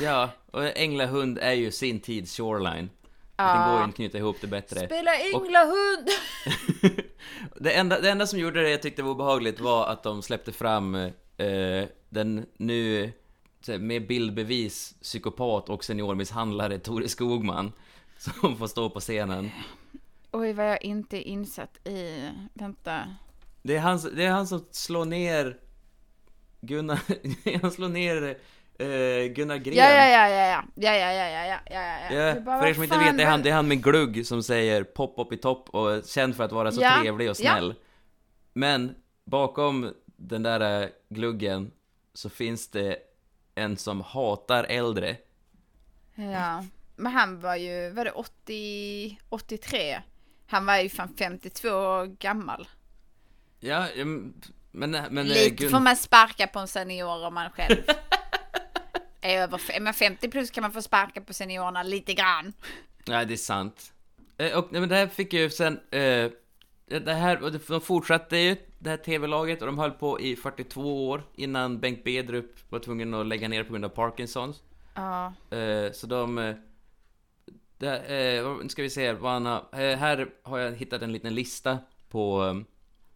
[0.02, 2.90] Ja, och Änglahund är ju sin tids shoreline.
[3.38, 3.54] Ja.
[3.54, 4.86] Den går ju inte att knyta ihop det bättre.
[4.86, 6.10] Spela Änglahund!
[7.56, 10.52] det, enda, det enda som gjorde det jag tyckte var obehagligt var att de släppte
[10.52, 13.12] fram eh, den nu
[13.80, 17.72] med bildbevis psykopat och seniormisshandlare Tore Skogman
[18.18, 19.50] som får stå på scenen.
[20.32, 22.30] Oj, vad jag inte är insatt i.
[22.54, 23.16] Vänta.
[23.62, 25.58] Det är han, det är han som slår ner
[26.62, 27.00] Gunnar,
[27.62, 28.38] han slår ner
[28.80, 29.76] eh, Gunnar Gren.
[29.76, 32.16] Ja, ja, ja, ja, ja, ja, ja, ja, ja, ja, ja.
[32.36, 34.26] Ja, bara, för er som inte vet, det är, han, det är han med glugg
[34.26, 37.30] som säger pop upp i topp och är känd för att vara så Ja, trevlig
[37.30, 37.52] och ja.
[37.52, 37.74] snäll.
[38.54, 41.72] Men bakom den där eh, gluggen
[42.14, 42.98] så finns det
[43.56, 45.16] en som hatar äldre.
[46.16, 46.64] Ja,
[46.96, 50.02] men han var ju, var det 80, 83?
[50.48, 52.68] Han var ju fan 52 år gammal.
[53.60, 54.34] Ja, men...
[54.72, 57.76] men eh, Lite Gun- får man sparka på en senior om man själv
[59.22, 62.54] är över, är man 50 plus kan man få sparka på seniorerna lite grann.
[63.08, 63.94] Nej, det är sant.
[64.38, 65.80] Eh, Och men det här fick ju sen...
[65.92, 66.32] Eh,
[66.90, 71.24] det här, de fortsatte ju, det här TV-laget, och de höll på i 42 år
[71.36, 74.64] innan Bengt Bedrup var tvungen att lägga ner på grund av Parkinsons.
[74.96, 76.54] Ja, Eh, så de...
[77.78, 77.98] Det,
[78.38, 79.96] eh, nu ska vi se vad han har...
[79.96, 82.38] Här har jag hittat en liten lista på...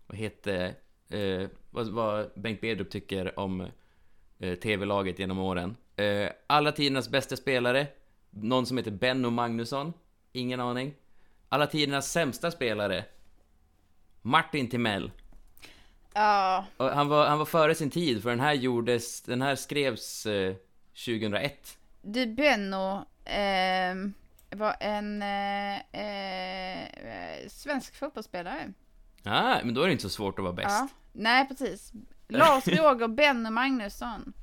[0.08, 0.76] Vad heter...
[1.70, 3.68] Vad, vad Bengt Bedrup tycker om
[4.40, 5.76] TV-laget genom åren.
[6.02, 7.88] Eh, alla tidernas bästa spelare.
[8.30, 9.94] Någon som heter Benno Magnusson.
[10.32, 10.94] Ingen aning.
[11.50, 13.06] Alla tidernas sämsta spelare.
[14.22, 15.12] Martin Timell.
[16.14, 19.22] ja, Och han, var, han var före sin tid, för den här gjordes...
[19.22, 20.56] Den här skrevs eh,
[21.06, 21.78] 2001.
[22.02, 24.14] du Benno ehm,
[24.50, 28.74] var en eh, eh, svensk fotbollsspelare.
[29.24, 30.70] Ja, men då är det inte så svårt att vara bäst.
[30.70, 31.92] Ja, nej precis.
[32.28, 34.34] Lars Roger Benno Magnusson.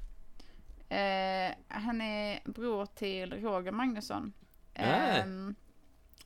[0.88, 4.32] Eh, han är bror till Roger Magnusson.
[4.74, 5.54] Ehm,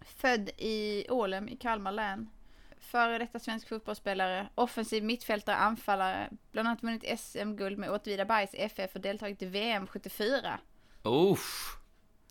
[0.01, 2.31] född i Ålem i Kalmar län.
[2.79, 6.31] Före detta svensk fotbollsspelare, offensiv mittfältare, anfallare.
[6.53, 10.59] Bland annat vunnit SM-guld med Åtvidabergs FF och deltagit i VM 74.
[11.03, 11.77] Uff.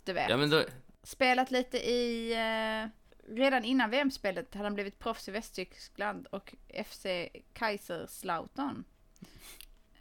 [0.04, 0.30] Du vet.
[0.30, 0.64] Ja, men då...
[1.04, 2.34] Spelat lite i...
[2.34, 2.90] Eh,
[3.36, 6.56] redan innan VM-spelet hade han blivit proffs i Västtyskland och
[6.86, 7.06] FC
[7.54, 8.84] Kaiserslautern.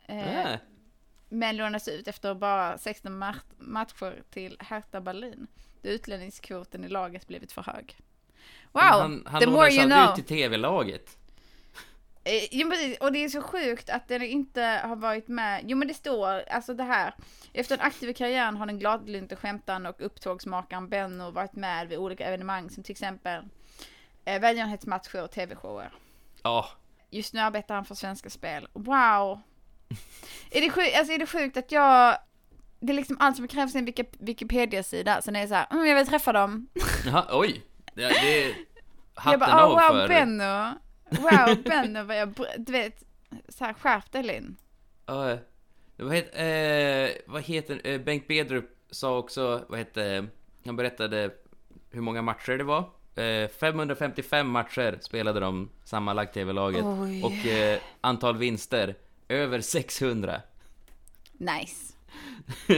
[0.06, 0.58] Eh, Äh.
[1.32, 5.46] Men lånades ut efter bara 16 mar- matcher till Hertha Berlin.
[5.82, 7.96] Då utlänningskvoten i laget blivit för hög.
[8.72, 8.82] Wow!
[8.82, 10.10] Han, han the more lånades you know.
[10.10, 11.16] ut till TV-laget.
[12.24, 12.98] Eh, jo, precis.
[12.98, 15.64] Och det är så sjukt att den inte har varit med.
[15.64, 17.14] Jo men det står, alltså det här.
[17.52, 22.24] Efter en aktiv karriär har den gladlynte skämtaren och upptågsmakaren Benno varit med vid olika
[22.24, 23.44] evenemang som till exempel
[24.24, 25.92] eh, välgörenhetsmatcher och tv-shower.
[26.42, 26.68] Ja.
[27.10, 28.68] Just nu arbetar han för Svenska Spel.
[28.72, 29.40] Wow!
[30.50, 32.16] är, det sjukt, alltså är det sjukt att jag...
[32.80, 35.22] Det är liksom allt som krävs i en Wiki- Wikipedia-sida.
[35.22, 36.68] Sen är det så här, mm, jag vill träffa dem.
[37.06, 37.62] Jaha, oj.
[37.94, 38.48] Det, det är
[39.14, 40.08] jag hatten bara, av oh, wow för...
[40.08, 40.74] Benno.
[41.10, 43.02] Wow Benno, vad jag, du vet,
[43.48, 44.56] så här, skärp dig Linn.
[45.06, 45.38] Ja,
[45.96, 50.28] vad heter, eh, vad heter eh, Bengt Bedrup sa också, vad heter,
[50.64, 51.30] han berättade
[51.90, 52.90] hur många matcher det var.
[53.14, 56.84] Eh, 555 matcher spelade de sammanlagt TV-laget.
[57.24, 58.94] Och eh, antal vinster,
[59.30, 60.42] över 600.
[61.32, 61.92] Nice.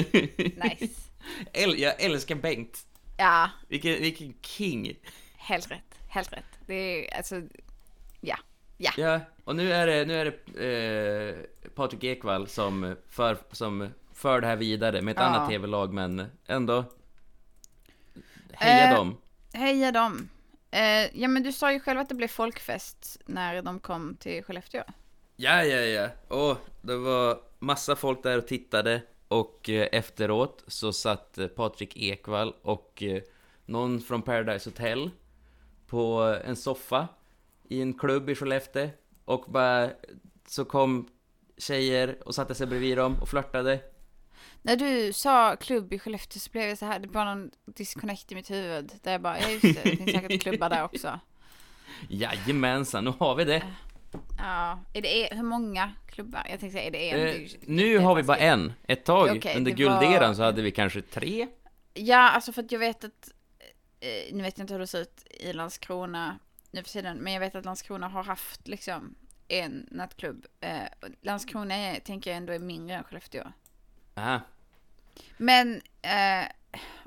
[0.65, 1.11] Nice.
[1.53, 2.87] El, jag älskar Bengt.
[3.19, 4.95] Ja, Vilken, vilken king.
[5.37, 5.95] helt rätt.
[6.09, 6.45] Helt rätt.
[6.67, 7.43] Det är alltså,
[8.21, 8.37] ja.
[8.79, 8.93] Ja.
[8.97, 10.25] Ja, och nu är det, nu är
[10.55, 15.25] det eh, Patrik Ekwall som för, som för det här vidare med ett Ja.
[15.27, 16.85] annat TV-lag, men ändå.
[18.53, 19.17] Heja Eh, dem.
[19.53, 20.29] Heja dem.
[20.71, 24.43] Eh, ja men du sa ju själv att det blev folkfest när de kom till
[24.45, 24.83] Skellefteå.
[25.37, 26.09] Ja, ja, ja.
[26.29, 31.97] Och det var massa folk där och tittade och eh, efteråt så satt eh, Patrik
[31.97, 33.23] Ekwall och eh,
[33.67, 35.11] någon från Paradise Hotel
[35.87, 37.09] på en soffa
[37.69, 38.89] i en klubb i Skellefteå
[39.25, 39.91] och bara
[40.49, 41.09] så kom
[41.59, 43.81] tjejer och satte sig bredvid dem och flörtade.
[44.63, 48.33] När du sa klubb i Skellefteå så blev jag så här, det var någon disconnect
[48.33, 48.93] i mitt huvud.
[49.03, 51.21] Där jag bara, ja just det, det finns säkert klubbar där också.
[52.09, 53.63] Jajamensan, nu har vi det.
[54.39, 56.47] Ja, är det, hur många klubbar?
[56.51, 57.43] Jag tänkte säga, är det en?
[57.45, 58.73] Eh, nu har vi bara en.
[58.87, 61.49] Ett tag Okej, under gulderan var- så hade vi kanske tre.
[61.95, 63.31] Ja, alltså för att jag vet att,
[64.01, 66.39] eh, nu vet jag inte hur det ser ut i Landskrona
[66.71, 69.15] nu för tiden, men jag vet att Landskrona har haft liksom
[69.49, 70.47] en nattklubb.
[70.61, 70.81] Eh,
[71.23, 73.45] Landskrona är, tänker jag ändå är mindre än Skellefteå.
[74.15, 74.41] Aha.
[75.37, 76.47] Men eh,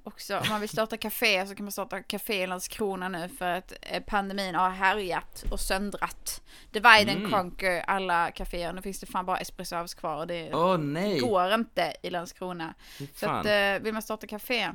[0.03, 3.49] också om man vill starta café så kan man starta café i Landskrona nu för
[3.49, 6.41] att eh, pandemin har härjat och söndrat.
[6.71, 7.31] Divide and Mm.
[7.31, 8.73] conquer alla kaféer.
[8.73, 11.19] Nu finns det fan bara Espresso House kvar och det nej!
[11.19, 12.73] går inte i Landskrona.
[13.15, 14.71] Så att, eh, vill man starta café.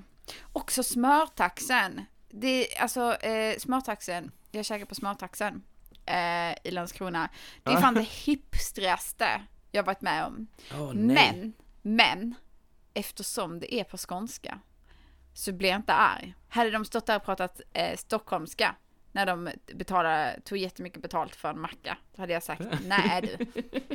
[0.53, 2.05] Också smörtaxen.
[2.29, 4.33] Det är alltså eh, smörtaxen.
[4.51, 5.63] Jag käkar på smörtaxen
[6.07, 7.29] eh, i Landskrona.
[7.63, 10.47] Det är fan det hipstrigaste jag varit med om.
[10.95, 11.33] Nej.
[11.33, 12.35] men, men,
[12.95, 14.59] eftersom det är på skånska
[15.41, 16.35] så blir jag inte arg.
[16.49, 18.75] Hade de stått där och pratat eh, stockholmska,
[19.13, 21.97] När de betalade, tog jättemycket betalt för en macka.
[22.17, 23.47] Då hade jag sagt, nej du.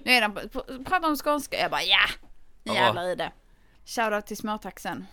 [0.05, 0.49] Nu är de,
[0.83, 1.57] pratar de skånska?
[1.59, 2.05] Jag bara, ja!
[2.63, 2.79] Nu Ja.
[2.81, 3.31] jävlar i det.
[3.85, 5.05] Shoutout till smörtaxen.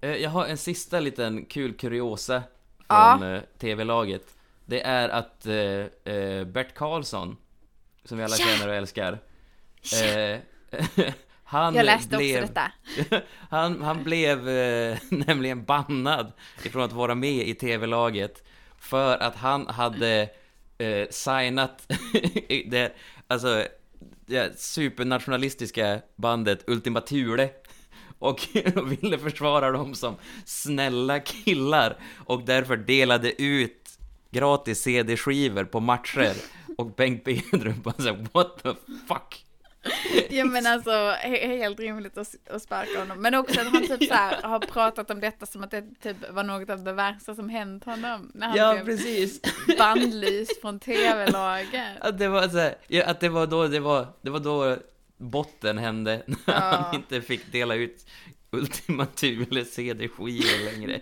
[0.00, 2.42] Eh, Jag har en sista liten kul kuriosa
[2.88, 3.16] Ja.
[3.18, 4.34] från eh, TV-laget.
[4.66, 7.36] Det är att eh, eh, Bert Karlsson,
[8.04, 8.44] som vi alla Ja.
[8.46, 9.12] känner och älskar,
[10.04, 10.38] eh,
[11.52, 12.72] han Jag läste blev, också detta.
[13.50, 16.32] han, han blev eh, nämligen bannad
[16.64, 18.44] ifrån att vara med i TV-laget
[18.78, 20.28] för att han hade
[20.78, 21.92] eh, signat
[22.66, 22.92] det,
[23.26, 23.64] alltså,
[24.26, 27.50] det supernationalistiska bandet Ultima Thule
[28.18, 28.48] och
[28.86, 31.96] ville försvara dem som snälla killar
[32.26, 33.98] och därför delade ut
[34.30, 36.34] gratis CD-skivor på matcher
[36.78, 38.74] och Bengt Bedrum bara såhär what the
[39.08, 39.44] fuck?
[40.30, 43.22] Ja men alltså, he- helt rimligt att, att sparka honom.
[43.22, 46.16] Men också att han typ så här har pratat om detta som att det typ
[46.30, 48.30] var något av det värsta som hänt honom.
[48.34, 49.40] När han Ja, blev precis.
[49.78, 52.00] bannlyst från TV-laget.
[52.00, 54.76] Att det var så här, ja, att det var då det var, det var då
[55.16, 56.60] botten hände, när Ja.
[56.60, 58.06] han inte fick dela ut
[58.50, 61.00] Ultima Thule CD-skivor längre.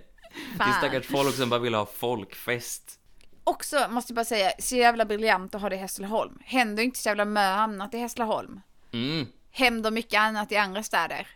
[0.57, 0.73] Det är Fan.
[0.79, 2.97] stackars folk som bara vill ha folkfest.
[3.45, 6.39] Också, måste jag bara säga, så jävla briljant att ha det i Hässleholm.
[6.45, 8.61] Händer inte så jävla mycket annat i Hässleholm.
[8.93, 9.27] Mm.
[9.51, 11.27] Händer mycket annat i andra städer.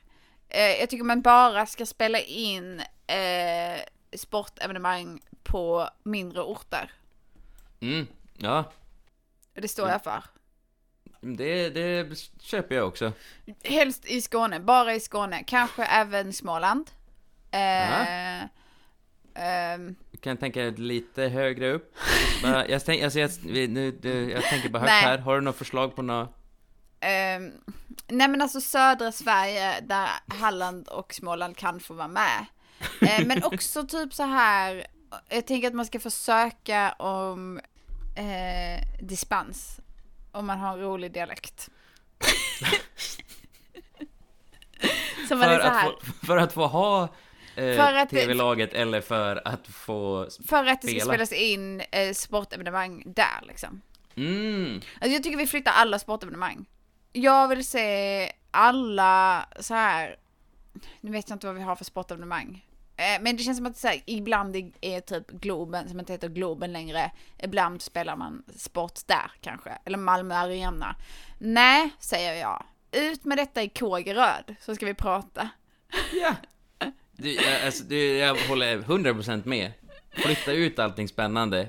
[0.49, 3.81] Eh, jag tycker man bara ska spela in eh,
[4.17, 6.93] sportevenemang på mindre orter.
[7.81, 8.07] Mm.
[8.37, 8.73] Ja,
[9.55, 10.23] Det står jag för.
[11.21, 13.13] det, det köper jag också.
[13.65, 15.45] Helst i Skåne, bara i Skåne.
[15.47, 16.91] Kanske även Småland.
[17.51, 18.41] Eh,
[19.35, 21.95] ehm, Kan jag tänka lite högre upp?
[22.69, 23.99] Jag, tänk, alltså, jag, nu,
[24.33, 26.37] jag tänker bara högt här, har du något förslag på något?
[27.05, 27.53] Ehm,
[28.09, 32.47] nej men alltså södra Sverige där Halland och Småland kan få vara med.
[33.01, 34.87] Eh, men också typ så här,
[35.29, 37.61] jag tänker att man ska försöka om
[38.17, 39.81] eh, dispens.
[40.33, 41.69] Om man har en rolig dialekt.
[45.29, 45.91] Som man För är så att, här.
[46.03, 47.03] få, för att få ha
[47.57, 50.29] eh, För att det- TV-laget eller för att få...
[50.49, 51.13] För att det ska spela?
[51.13, 53.81] spelas in eh, sportevenemang där liksom.
[54.17, 54.75] Mm.
[54.75, 56.65] Alltså jag tycker vi flyttar alla sportevenemang.
[57.17, 60.17] Jag vill se alla så här.
[61.01, 62.67] nu vet jag inte vad vi har för sportevenemang.
[62.97, 66.13] Eh, Men det känns som att så här, ibland är- är typ Globen, som inte
[66.13, 70.97] heter Globen längre, ibland spelar man sport där kanske, eller Malmö Arena.
[71.39, 72.65] Nej, säger jag.
[72.93, 75.49] Ut med detta i Kågeröd, så ska vi prata.
[76.13, 76.35] Ja.
[77.17, 79.73] Du, jag, alltså, du, jag håller 100% med.
[80.17, 81.69] Flytta ut allting spännande.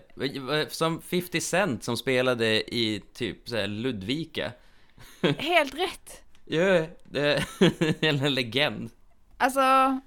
[0.69, 4.51] Som 50 Cent som spelade i typ så här Ludvika.
[5.33, 6.23] Helt rätt.
[6.45, 8.89] Ja, det är en legend.
[9.37, 9.99] Alltså,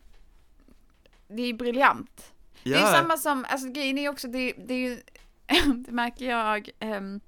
[1.29, 2.33] det är briljant.
[2.63, 2.81] Det är Ja.
[2.91, 5.03] ju samma som, alltså grejen är också, det, det är ju,
[5.87, 7.21] det märker jag, ehm,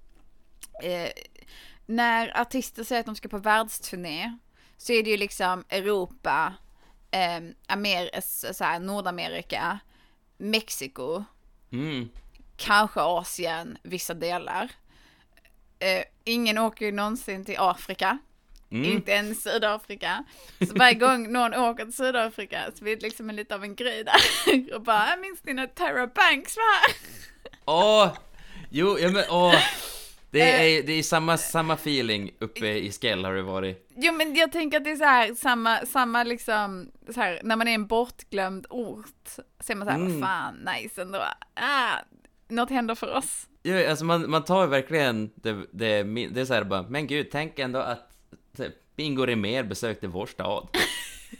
[0.82, 1.08] eh,
[1.86, 4.38] när artister säger att de ska på världsturné,
[4.76, 6.54] så är det ju liksom Europa,
[7.10, 9.78] eh, Amer så så här, Nordamerika,
[10.38, 11.24] Mexiko,
[11.72, 12.08] Mm.
[12.56, 14.70] kanske Asien, vissa delar.
[15.80, 18.18] Eh, ingen åker ju någonsin till Afrika.
[18.72, 18.84] Mm.
[18.92, 20.24] Inte ens Sydafrika.
[20.68, 23.74] Så varje gång någon åker till Sydafrika så blir det liksom en lite av en
[23.74, 24.74] grej där.
[24.74, 26.96] Och bara, jag minns ni när Tyra Banks var här?
[27.64, 28.08] Åh!
[28.70, 29.54] Jo, ja men åh!
[30.30, 30.60] Det Eh.
[30.60, 33.88] är, det är samma, samma feeling uppe i Skell har det varit.
[33.96, 37.56] Jo men jag tänker att det är så här, samma, samma liksom, så här, när
[37.56, 39.28] man är en bortglömd ort,
[39.60, 40.20] så är man så här, Mm.
[40.20, 41.24] vad fan, nice ändå.
[41.54, 41.96] Ah,
[42.48, 43.46] något händer för oss.
[43.62, 47.06] Ja, alltså man, man tar ju verkligen det, det, det är så här bara, men
[47.06, 48.08] gud, tänk ändå att
[48.56, 50.68] typ, Bingo Rimér besökte vår stad.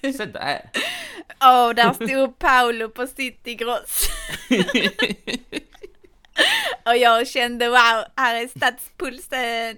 [0.17, 0.71] Så där.
[1.43, 4.09] Åh, där stod Paolo på City Gross.
[6.85, 9.77] Och jag kände wow, här är stadspulsen.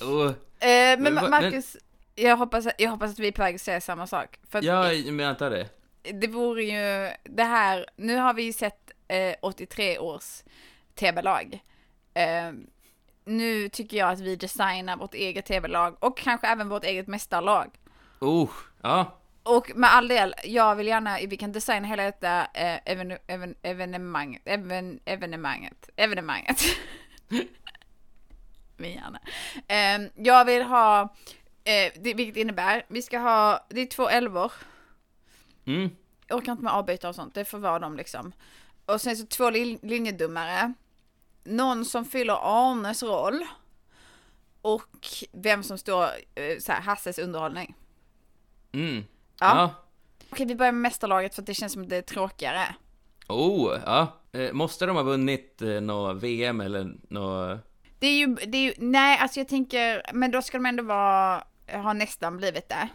[0.00, 1.76] Och, Eh, men Men Marcus,
[2.14, 4.38] jag, hoppas, jag hoppas att vi är på väg att säga samma sak.
[4.50, 5.68] För ja, men jag antar det.
[6.12, 10.42] det vore ju det här, nu har vi ju sett eh, 83 års
[10.94, 11.60] tv-lag.
[12.16, 12.52] Eh,
[13.24, 17.70] nu tycker jag att vi designar vårt eget tv-lag och kanske även vårt eget mästarlag.
[18.20, 18.50] Oh,
[18.82, 19.18] ja.
[19.42, 23.54] Och med all del, jag vill gärna, vi kan designa hela detta eh, even, even,
[23.62, 26.62] evenemang, even, evenemanget, evenemanget.
[28.76, 29.20] Vi gärna.
[29.68, 31.00] Eh, jag vill ha,
[31.64, 34.52] eh, det, vilket innebär, vi ska ha, det är två älvor.
[35.66, 35.90] Mm.
[36.26, 38.32] Jag orkar inte med avbytare och sånt, det får vara dem liksom.
[38.86, 40.72] Och sen så två lin- linjedomare.
[41.46, 43.46] Någon som fyller Arnes roll.
[44.62, 44.98] Och
[45.32, 47.74] vem som står, eh, så här, Hasses underhållning.
[48.72, 49.04] Mm.
[49.40, 49.56] Ja.
[49.56, 49.74] Ja.
[50.30, 52.74] Okej, vi börjar med mästarlaget för att det känns som att det är tråkigare.
[53.28, 54.08] Oh, ja.
[54.32, 57.58] Eh, måste de ha vunnit eh, nå VM eller nå...
[57.98, 60.82] Det är ju, det är ju, nej alltså jag tänker, men då ska de ändå
[60.82, 62.88] vara, ha nästan blivit det.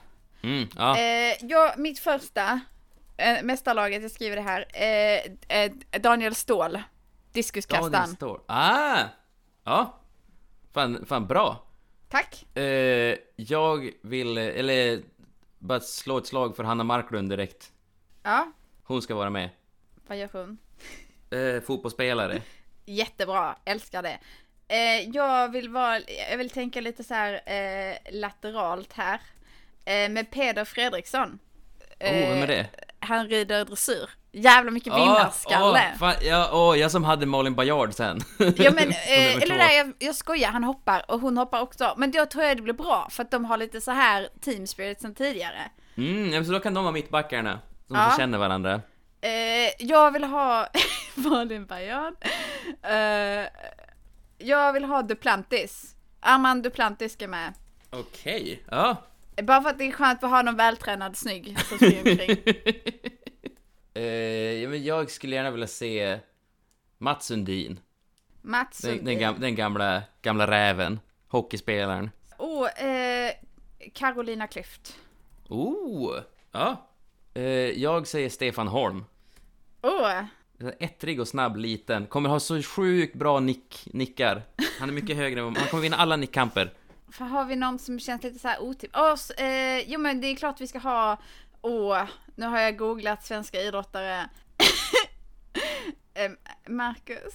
[0.43, 0.97] Mm, ja.
[0.97, 2.61] Eh, jag, mitt första,
[3.17, 4.65] eh, mästarlaget, jag skriver det här,
[5.47, 5.71] eh,
[6.01, 6.81] Daniel Ståhl,
[7.33, 8.15] diskuskastaren.
[8.47, 9.03] Ah!
[9.63, 9.99] Ja.
[10.73, 11.63] Fan, fan bra.
[12.09, 12.57] Tack.
[12.57, 15.01] Eh, jag vill, eh, eller
[15.59, 17.71] bara slå ett slag för Hanna Marklund direkt.
[18.23, 18.51] Ja,
[18.83, 19.49] Hon ska vara med.
[20.07, 20.57] vad gör hon?
[21.39, 22.41] Eh, fotbollsspelare.
[22.85, 24.19] Jättebra, älskar det.
[24.67, 29.21] Eh, jag vill vara, jag vill tänka lite så här eh, lateralt här.
[29.85, 31.39] Eh, med Peder Fredriksson.
[31.99, 32.69] Oh, vem är det?
[32.99, 34.09] Han rider dressyr.
[34.33, 35.83] Jävla mycket vinnarskalle.
[35.93, 38.19] Åh, fan, ja, åh, jag som hade Malin Bajard sen.
[38.37, 41.93] Ja men, eh, eller nej jag, jag skojar, han hoppar och hon hoppar också.
[41.97, 44.67] Men då tror jag det blir bra för att de har lite så här team
[44.67, 45.71] spirit sen tidigare.
[45.97, 47.59] Mm, ja, så då kan de vara mittbackarna.
[47.87, 48.13] Som Ja.
[48.17, 48.81] känner varandra.
[49.21, 50.67] Eh, jag vill ha
[51.15, 52.13] Malin Baryard.
[52.83, 53.47] Eh,
[54.37, 55.95] jag vill ha Duplantis.
[56.19, 57.53] Armand Duplantis ska med.
[57.89, 58.95] Okej, ja.
[59.43, 62.37] Bara för att det är skönt att ha någon vältränad snygg som springer omkring.
[63.93, 66.19] Eh, men jag skulle gärna vilja se
[66.97, 67.79] Mats Sundin.
[68.41, 69.19] Mats Den, den, Sundin.
[69.19, 70.99] gam, den gamla, gamla räven.
[71.27, 72.09] Hockeyspelaren.
[72.37, 73.31] Och eh,
[73.93, 74.97] Carolina Klüft.
[75.49, 76.19] Oh!
[76.51, 76.87] Ja.
[77.33, 77.43] Eh,
[77.81, 79.05] jag säger Stefan Holm.
[79.81, 80.23] Oh,
[80.79, 82.07] Ettrig och snabb, liten.
[82.07, 84.43] Kommer ha så sjukt bra nick, nickar.
[84.79, 86.73] Han är mycket högre än Han kommer vinna alla nickkamper.
[87.11, 88.95] för har vi någon som känns lite så här otipp?
[88.95, 91.17] Oh, eh, jo men det är klart vi ska ha,
[91.61, 92.03] åh,
[92.35, 94.29] nu har jag googlat svenska idrottare.
[96.67, 97.33] Marcus.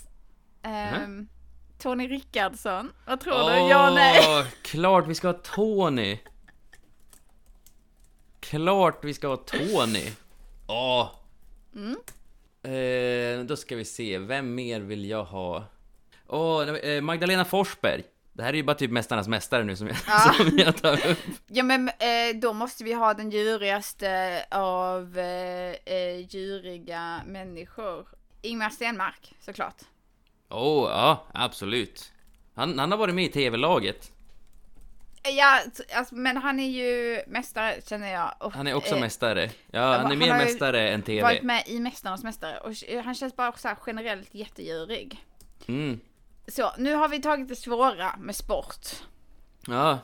[0.63, 1.29] Em,
[1.79, 2.93] Tony Rickardsson.
[3.07, 3.71] Vad tror du?
[3.71, 4.47] Ja, nej.
[4.63, 6.19] Klart vi ska ha Tony!
[8.41, 10.13] Klart vi ska ha Tony!
[10.67, 11.11] Åh!
[11.75, 11.97] Mm.
[12.63, 15.65] Eh, då ska vi se, vem mer vill jag ha?
[16.29, 18.05] Åh, eh, Magdalena Forsberg.
[18.37, 20.33] Det här är ju bara typ Mästarnas Mästare nu som jag, Ja.
[20.37, 21.19] som jag tar upp.
[21.47, 28.07] Ja men eh, då måste vi ha den djurigaste av eh, eh, djuriga människor.
[28.43, 29.77] Ingmar Stenmark, såklart.
[30.51, 32.13] Åh, ja, absolut.
[32.55, 34.13] Han, han har varit med i TV-laget.
[35.37, 38.35] Ja, t- alltså, men han är ju mästare känner jag.
[38.41, 39.51] Och, Han är också eh, mästare.
[39.71, 41.23] Ja, han han är mer har ju mästare än TV.
[41.23, 45.25] Varit med i Mästarnas Mästare och eh, han känns bara så generellt jättedjurig.
[45.67, 46.01] Mm.
[46.49, 48.87] Så, nu har vi tagit det svåra med sport.
[49.67, 49.99] Ja,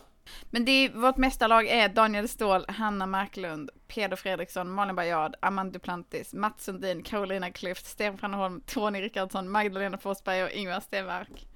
[0.51, 5.73] Men det är, vårt mästarlag är Daniel Ståhl, Hanna Marklund, Peder Fredriksson, Malin Baryard, Amanda
[5.73, 11.47] Duplantis, Mats Sundin, Carolina Klüft, Stefan Holm, Tony Rickardsson, Magdalena Forsberg och Ingvar Stenmark.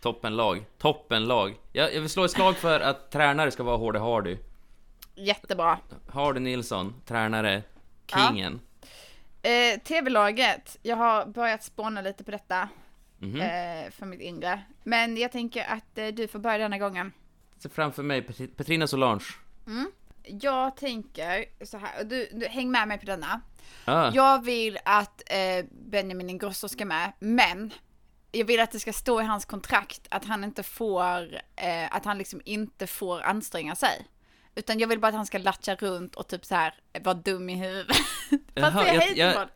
[0.00, 0.64] toppenlag.
[0.78, 1.56] Toppenlag.
[1.72, 4.36] Jag, jag vill slå ett slag för att tränare ska vara Hårde Hardy.
[5.14, 5.78] Jättebra.
[6.08, 7.62] Hardy Nilsson, tränare,
[8.06, 8.60] kingen.
[9.42, 12.68] Eh, TV-laget, jag har börjat spåna lite på detta
[13.22, 13.40] Mhm.
[13.40, 14.62] eh, för mitt inre.
[14.84, 17.12] Men jag tänker att eh, du får börja denna gången.
[17.58, 19.24] Se framför mig Pet- Petrina Solange.
[20.24, 23.40] Jag tänker så här, du, du häng med mig på denna.
[23.84, 27.72] Ah, Jag vill att eh, Benjamin Ingrosso ska med, men
[28.32, 32.04] jag vill att det ska stå i hans kontrakt att han inte får, eh, att
[32.04, 34.06] han liksom inte får anstränga sig.
[34.54, 37.50] Utan jag vill bara att han ska latcha runt och typ så här vara dum
[37.50, 37.96] i huvudet.
[38.30, 39.48] Fast Jaha, jag- jag- jag,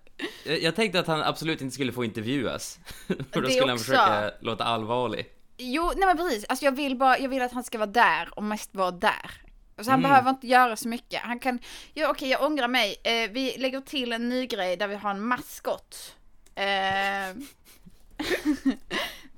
[0.45, 2.79] jag, tänkte att han absolut inte skulle få intervjuas.
[3.07, 3.85] För då Det skulle han också.
[3.85, 5.27] försöka låta allvarlig.
[5.59, 6.45] Jo, nej men precis.
[6.49, 9.31] Alltså jag vill bara, jag vill att han ska vara där och mest vara där.
[9.79, 10.11] Så han Mm.
[10.11, 11.21] behöver inte göra så mycket.
[11.21, 11.59] Han kan,
[11.95, 12.97] ja okej jag ångrar mig.
[13.05, 16.15] Eh, vi lägger till en ny grej där vi har en maskot.
[16.55, 16.65] Eh,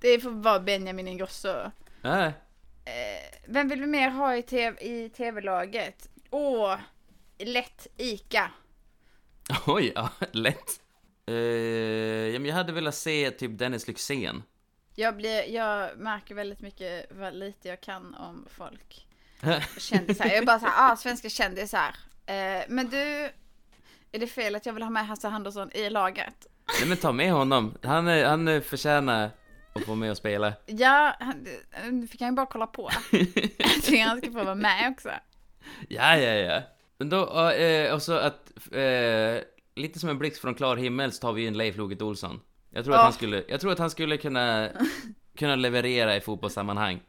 [0.01, 1.71] det får vara Benjamin Ingrosso.
[2.03, 2.31] Ah,
[2.85, 6.09] Eh, vem vill vi mer ha i, TV, i tv-laget?
[6.31, 6.75] Åh,
[7.39, 8.51] lätt Ica.
[9.67, 10.81] oj, ja, lätt.
[11.27, 11.35] Eh,
[12.33, 14.43] ja, men jag hade velat se typ Dennis Lyxzén.
[14.95, 19.07] Jag, blir, jag märker väldigt mycket vad lite jag kan om folk.
[19.79, 20.27] Kändisar.
[20.27, 21.97] Jag är bara såhär, ah, svenska kändisar.
[22.27, 23.31] Eh, men du,
[24.13, 26.47] är det fel att jag vill ha med Hasse Andersson i laget?
[26.81, 27.75] Nej men ta med honom.
[27.83, 29.31] Han, är- han förtjänar
[29.73, 30.53] att få med och spela.
[30.67, 31.47] Ja, han,
[31.91, 32.91] nu fick han ju bara kolla på.
[33.59, 35.11] Jag tycker han ska få vara med också.
[35.89, 36.63] Ja, ja, ja.
[36.99, 39.43] Men då, eh, och så att, eh,
[39.77, 42.41] lite som en blixt från klar himmel så tar vi in Leif Loket Olsson.
[42.71, 43.03] Jag tror att Ja.
[43.05, 44.69] han skulle, jag tror att han skulle kunna,
[45.39, 47.01] kunna leverera i fotbollssammanhang.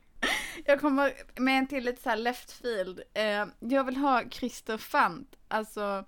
[0.66, 3.02] Jag kommer med en till lite så här left field.
[3.14, 6.06] Eh, jag vill ha Christer Fant, alltså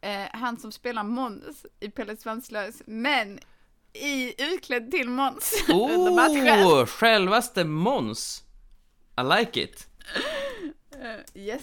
[0.00, 3.38] eh, han som spelar Måns i Pelle Svanslös, men
[3.92, 6.66] i utklädd till Måns under matchen.
[6.66, 8.42] Oh, självaste Måns!
[9.20, 9.86] I like it.
[11.02, 11.62] Eh, yes.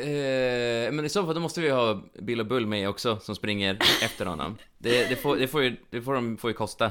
[0.00, 3.34] Eh, men i så fall då måste vi ha Bill och Bull med också, som
[3.34, 4.58] springer efter honom.
[4.78, 6.86] Det, det, får, det, får ju, det får de får ju kosta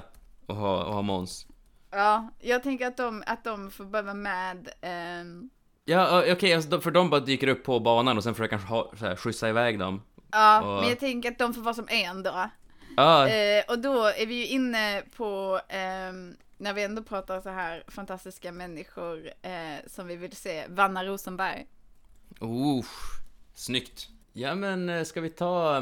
[0.47, 1.47] att ha, att ha Måns.
[1.91, 4.69] Ja, jag tänker att de, att de får börja med...
[4.81, 5.49] ehm,
[5.85, 8.49] Ja, eh, okej, alltså, för de bara dyker upp på banan och sen får jag
[8.49, 10.01] kanske ha, så här, skjutsa iväg dem.
[10.31, 12.49] ja, Och- men jag tänker att de får vara som en då.
[12.97, 17.49] Ja, Eh, och då är vi ju inne på, ehm, när vi ändå pratar så
[17.49, 19.51] här fantastiska människor eh,
[19.87, 21.65] som vi vill se, Vanna Rosenberg.
[22.39, 22.85] Oh,
[23.53, 24.07] snyggt.
[24.33, 25.77] Ja, men eh, ska vi ta...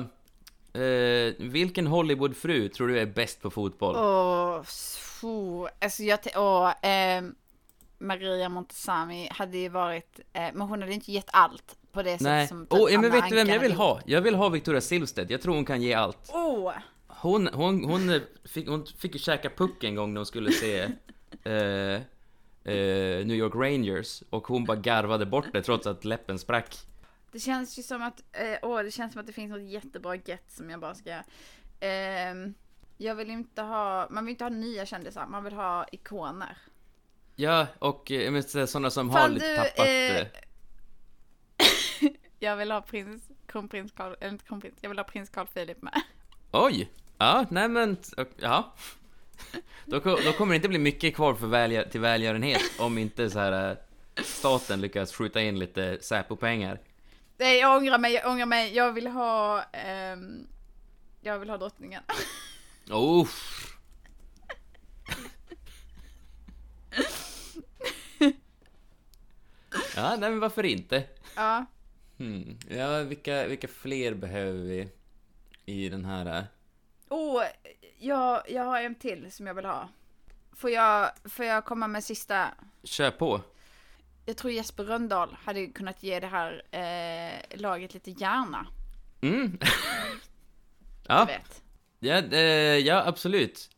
[0.73, 3.95] Eh, vilken Hollywoodfru tror du är bäst på fotboll?
[3.95, 7.35] Åh, så, alltså jag, åh, ehm,
[7.97, 12.49] Maria Montazami hade ju varit, eh, men hon hade inte gett allt på det sättet
[12.49, 13.99] som typ Oh, ja, men vet du vem jag vill ha?
[14.05, 15.29] Jag vill ha Victoria Silvstedt.
[15.31, 16.29] Jag tror hon kan ge allt.
[16.33, 16.73] Åh,
[17.07, 20.51] Hon, hon, hon, eh, fick, hon fick ju käka puck en gång när hon skulle
[20.51, 20.79] se
[21.43, 22.01] eh,
[22.66, 26.78] eh, New York Rangers och hon bara garvade bort det trots att läppen sprack.
[27.32, 30.16] det känns ju som att, eh, åh, det känns som att det finns något jättebra
[30.16, 31.22] get som jag bara ska,
[31.80, 32.53] ehm,
[32.97, 36.57] jag vill inte ha, man vill inte ha nya kändisar, man vill ha ikoner.
[37.36, 39.88] Ja, och eh, sådana som har Fan, lite du, tappat...
[39.88, 40.28] eh, Eh,
[42.39, 45.82] Jag vill ha prins, kronprins Carl, eller inte kronprins, jag vill ha prins Carl Philip
[45.82, 46.01] med.
[46.51, 46.91] oj!
[47.18, 47.97] Ja, nej men,
[48.38, 48.74] ja.
[49.86, 53.39] Då, då kommer det inte bli mycket kvar för välgör, till välgörenhet om inte så
[53.39, 53.77] här eh,
[54.23, 56.79] staten lyckas skjuta in lite Säpo-pengar.
[57.38, 60.47] Nej, jag ångrar mig, jag ångrar mig, jag vill ha, ehm,
[61.21, 62.03] jag vill ha drottningen.
[62.91, 63.27] Oh.
[69.95, 71.03] Ja, nej men varför inte?
[71.36, 71.65] Ja,
[72.17, 72.57] Hmm.
[72.69, 74.88] Ja, vilka, vilka fler behöver vi
[75.65, 76.38] i den här...
[76.38, 76.43] äh,
[77.09, 77.43] oh,
[78.05, 79.89] jag, jag har en till som jag vill ha.
[80.53, 82.47] Får jag, får jag komma med sista?
[82.83, 83.41] Kör på!
[84.25, 88.67] Jag tror Jesper Röndahl hade kunnat ge det här eh, laget lite hjärna,
[89.21, 89.57] Mm.
[91.07, 91.63] ja, vet.
[91.99, 92.39] ja, eh,
[92.77, 93.69] ja, absolut.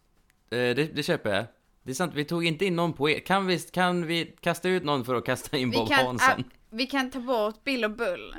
[0.49, 1.45] Eh, det, det köper jag.
[1.83, 3.25] Det är sant, vi tog inte in någon poet.
[3.25, 6.39] Kan vi, kan vi kasta ut någon för att kasta in Vi Bob kan, Hansson?
[6.39, 8.35] ah, vi kan ta bort Bill och Bull.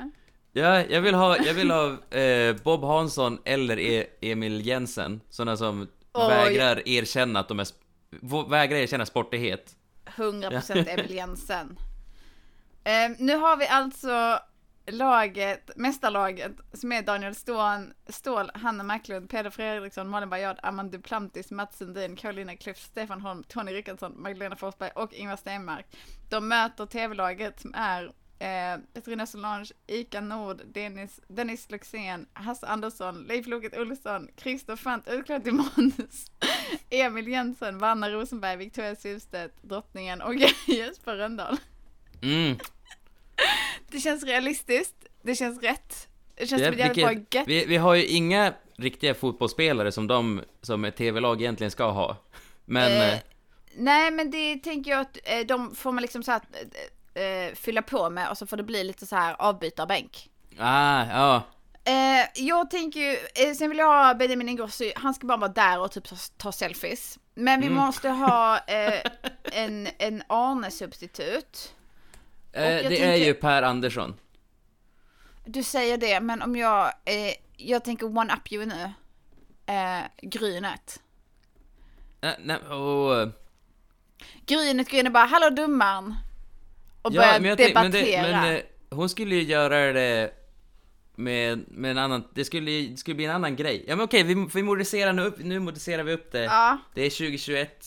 [0.53, 5.21] Ja, jag vill ha, jag vill ha eh, Bob Hansson eller e Emil Jensen.
[5.29, 6.27] Sådana som Oj.
[6.27, 7.67] vägrar erkänna att de är...
[8.49, 9.75] Vägrar erkänna sportighet.
[10.05, 11.79] 100% Emil Jensen.
[12.83, 14.39] Eh, nu har vi alltså
[14.91, 21.51] laget, mästarlaget, som är Daniel Ståhl, Ståhl Hanna Marklund, Peder Fredriksson, Malin Baryard, Amanda Duplantis,
[21.51, 25.85] Mats Sundin, Carolina Klüft, Stefan Holm, Tony Rickardsson, Magdalena Forsberg och Ingvar Stenmark.
[26.29, 33.23] De möter tv-laget som är eh, Petrina Solange, Ika Nord, Dennis, Dennis Luxén, Hasse Andersson,
[33.23, 36.31] Leif Loket Olsson, Christer Fant, utklädd till Måns,
[36.89, 40.35] Emil Jensen, Vanna Rosenberg, Victoria Silvstedt, Drottningen och
[40.67, 41.57] Jesper Rönndahl.
[42.21, 42.57] Mm.
[43.91, 46.07] Det känns realistiskt, det känns rätt.
[46.35, 47.47] Det känns Ja, som ett jävligt bra vilket- gött.
[47.47, 52.17] vi, vi har ju inga riktiga fotbollsspelare som de som ett tv-lag egentligen ska ha.
[52.65, 52.91] Men...
[52.91, 53.19] Eh, Eh,
[53.81, 56.41] Nej men det tänker jag att eh, de får man liksom så här,
[57.13, 60.29] eh, fylla på med och så får det bli lite så här avbytarbänk.
[60.59, 61.43] ah, ja.
[61.83, 65.51] Eh, jag tänker ju, eh, sen vill jag ha Benjamin Ingrosso, han ska bara vara
[65.51, 67.19] där och typ ta, ta selfies.
[67.33, 67.77] Men vi Mm.
[67.77, 69.01] måste ha eh,
[69.43, 71.73] en, en Arne-substitut.
[72.53, 74.15] Eh, det är tänker- ju Per Andersson.
[75.45, 78.91] Du säger det, men om jag, eh, jag tänker one-up you nu.
[80.21, 80.99] Grynet.
[82.21, 83.29] Eh, nej, och,
[84.45, 86.15] Grynet går in och bara, hallå dumman.
[87.01, 88.27] Och ja, börjar men jag tänk- men, debattera.
[88.27, 90.31] det, men eh, hon skulle ju göra det
[91.15, 93.85] med, med en annan, det skulle, ju- det skulle bli en annan grej.
[93.87, 96.43] Ja men okej, vi, vi modificerar nu upp, nu modificerar vi upp det.
[96.43, 96.77] ja.
[96.93, 97.85] Det är 2021.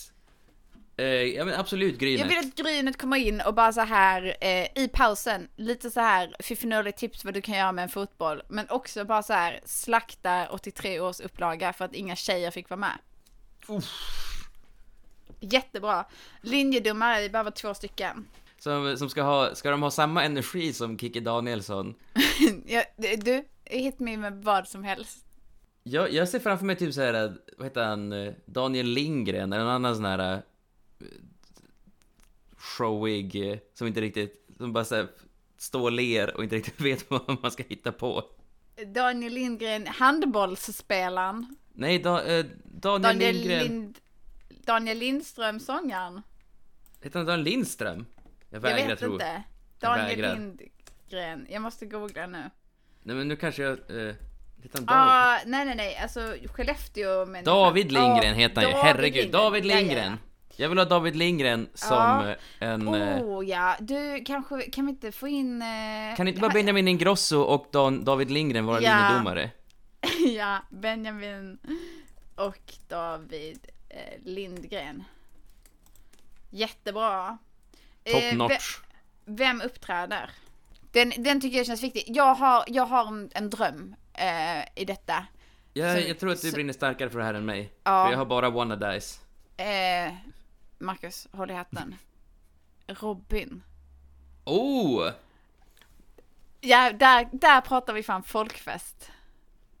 [0.97, 2.19] Eh, ja men absolut Grynet.
[2.19, 5.99] Jag vill att Grynet kommer in och bara så här eh, i pausen, lite så
[5.99, 8.41] här fiffinurligt tips vad du kan göra med en fotboll.
[8.49, 12.79] Men också bara så här slakta 83 års upplaga för att inga tjejer fick vara
[12.79, 12.97] med.
[15.39, 16.05] Jättebra.
[16.41, 18.27] Linjedomare, vi behöver två stycken.
[18.63, 21.95] Som, som ska ha, ska de ha samma energi som Kikki Danielsson?
[22.65, 22.83] Ja,
[23.17, 25.25] du, hit me med vad som helst.
[25.83, 29.63] Jag, jag ser framför mig typ så här, vad heter han, eh, Daniel Lindgren eller
[29.63, 30.39] någon annan sån här eh,
[32.57, 35.07] showig, eh, som inte riktigt, som bara så här,
[35.57, 38.23] står och ler och inte riktigt vet vad man ska hitta på.
[38.87, 41.55] Daniel Lindgren, handbollsspelaren.
[41.73, 43.99] Nej, da, eh, Daniel, Daniel, Lindgren, Lind,
[44.65, 46.21] Daniel Lindström, sångaren.
[47.01, 48.05] heter han Daniel Lindström?
[48.53, 49.13] Jag Jag vägrar vet tro.
[49.13, 49.43] inte.
[49.79, 50.21] Jag Daniel.
[50.37, 51.47] Lindgren.
[51.49, 52.49] Jag måste googla nu.
[53.03, 54.15] Nej men nu kanske jag, eh,
[54.63, 54.85] heter han?
[54.87, 57.43] Ah, nej nej nej, alltså Skellefteå men...
[57.43, 59.31] David Lindgren Ah, heter han ju, herregud, Lindgren.
[59.41, 60.11] David Ja, ja, Lindgren.
[60.11, 60.17] ja.
[60.55, 62.35] Jag vill ha David Lindgren som eh,
[62.69, 62.87] en...
[62.87, 65.61] eh, Oh ja, du kanske, kan vi inte få in...
[65.61, 68.97] eh, Kan inte bara Benjamin Ingrosso och Dan, David Lindgren vara Ja.
[69.07, 69.49] linjedomare?
[70.37, 71.57] ja, Benjamin
[72.35, 75.03] och David eh, Lindgren.
[76.49, 77.37] Jättebra.
[78.03, 78.77] Top Eh, ve- notch.
[79.25, 80.29] Vem uppträder?
[80.91, 82.03] Den, den tycker jag känns viktig.
[82.07, 85.25] Jag har, jag har en, en dröm eh, i detta.
[85.73, 87.71] Jag, Så- jag tror att du så- brinner starkare för det här än mig.
[87.83, 88.05] Ja.
[88.05, 89.19] För jag har bara Wanna Dice.
[89.57, 90.13] Eh,
[90.77, 91.95] Marcus, håll i hatten.
[92.87, 93.63] Robin.
[94.45, 95.09] Oh!
[96.61, 99.11] Ja, där, där pratar vi fan folkfest.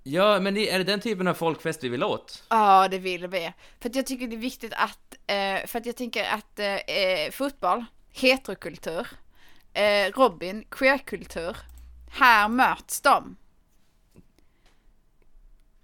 [0.03, 2.43] Ja, men är det den typen av folkfest vi vill åt?
[2.49, 3.53] Ja, det vill vi.
[3.79, 6.75] För att jag tycker det är viktigt att, eh, för att jag tänker att eh,
[6.75, 9.07] eh, fotboll, heterokultur,
[9.73, 11.57] eh, Robin, queerkultur,
[12.09, 13.37] här möts de.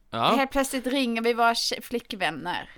[0.10, 0.36] Ja.
[0.36, 2.70] Helt plötsligt ringer vi våra flickvänner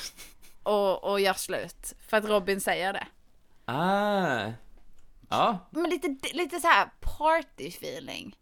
[0.62, 1.94] och, och gör slut.
[2.08, 3.06] För att Robin säger det.
[3.64, 4.52] Ah.
[5.28, 5.58] Ja.
[5.70, 8.36] Men lite, lite så här party feeling.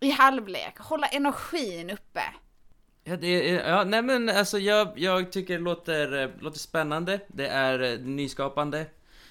[0.00, 2.22] I halvlek, hålla energin uppe.
[3.04, 7.20] Ja, det, ja, nej men alltså jag, jag tycker det låter, låter spännande.
[7.28, 8.86] Det är eh, nyskapande.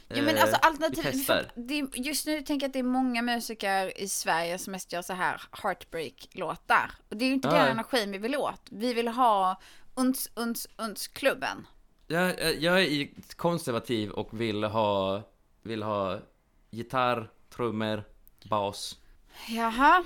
[0.07, 1.37] Ja men Eh, alltså vi alternativ, för testar.
[1.39, 4.71] att det, är- just nu tänker jag att det är många musiker i Sverige som
[4.71, 6.91] mest gör så här heartbreak-låtar.
[7.09, 7.53] Och det är ju inte Ja.
[7.53, 8.61] den energin vi vill åt.
[8.71, 9.61] Vi vill ha
[9.95, 11.67] uns, uns, uns klubben.
[12.07, 15.21] Jag, jag- jag är konservativ och vill ha,
[15.63, 16.19] vill ha
[16.69, 18.03] gitarr, trummor,
[18.43, 18.97] bas.
[19.47, 20.03] Jaha.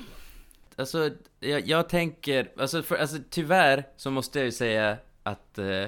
[0.75, 1.09] Alltså,
[1.39, 5.85] jag, jag tänker, alltså, för, alltså tyvärr så måste jag ju säga att eh,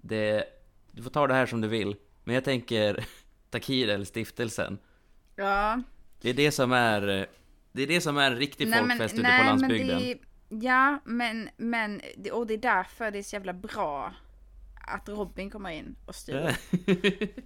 [0.00, 0.44] det,
[0.92, 3.04] du får ta det här som du vill, men jag tänker
[3.54, 4.78] Takir eller stiftelsen.
[5.36, 5.82] Ja.
[6.20, 7.00] Det är det som är,
[7.72, 9.98] det är det som är en riktig folkfest ute på men landsbygden.
[9.98, 10.18] det,
[10.48, 12.00] ja, men, men,
[12.32, 14.14] och det är därför det är så jävla bra
[14.86, 16.34] att Robin kommer in och styr.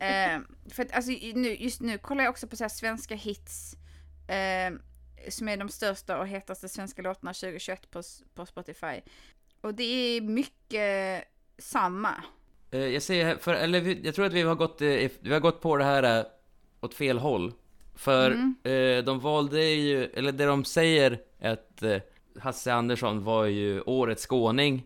[0.01, 0.40] eh,
[0.70, 3.76] för att alltså nu, just nu kollar jag också på så svenska hits.
[4.28, 4.72] Eh,
[5.28, 8.02] som är de största och hetaste svenska låtarna 2021 på,
[8.35, 9.01] på Spotify.
[9.60, 11.24] Och det är mycket
[11.59, 12.24] samma.
[12.70, 14.89] Eh, Jag säger, för, eller jag tror att vi har gått, eh,
[15.20, 16.24] vi har gått på det här eh,
[16.81, 17.53] åt fel håll.
[17.97, 19.05] För Mm.
[19.05, 21.82] de valde ju, eller det de säger är att
[22.43, 24.85] Hasse Andersson var ju årets skåning.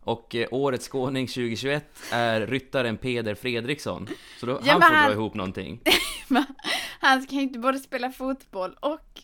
[0.00, 4.08] Och årets skåning 2021 är ryttaren Peder Fredriksson.
[4.40, 5.80] Så då, Ja, han får han- dra ihop någonting.
[7.00, 9.20] Han ska ju inte både spela fotboll och...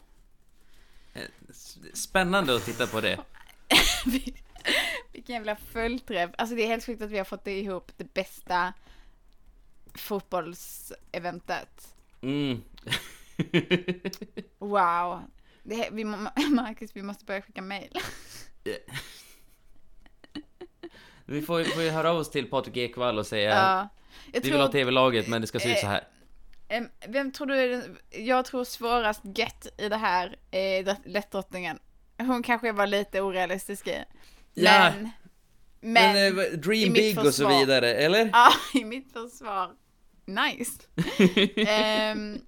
[1.94, 3.20] spännande att titta på det.
[5.12, 6.32] Vilken jävla fullträff.
[6.38, 8.74] Alltså det är helt sjukt att vi har fått ihop det bästa
[9.94, 11.96] fotbollseventet.
[12.22, 12.62] Mm.
[14.60, 15.22] Wow.
[15.64, 16.04] Det, vi,
[16.50, 17.98] Marcus, vi måste börja skicka mail.
[21.26, 23.90] Vi får, får ju höra av oss till Patrik Ekwall och säga Ja.
[24.34, 26.08] Vi vill ha tror, TV-laget men det ska se ut så här.
[26.68, 31.80] em, vem tror du är den, jag tror svårast get i det här är lättdrottningen.
[32.18, 34.04] Hon kanske var lite orealistisk i.
[34.54, 34.92] Ja.
[34.94, 35.10] Men,
[35.82, 38.30] men, Men, eh, Dream Big och så försvar- vidare, eller?
[38.34, 39.72] ja, i mitt försvar,
[40.26, 40.72] nice.
[41.70, 42.42] Ehm,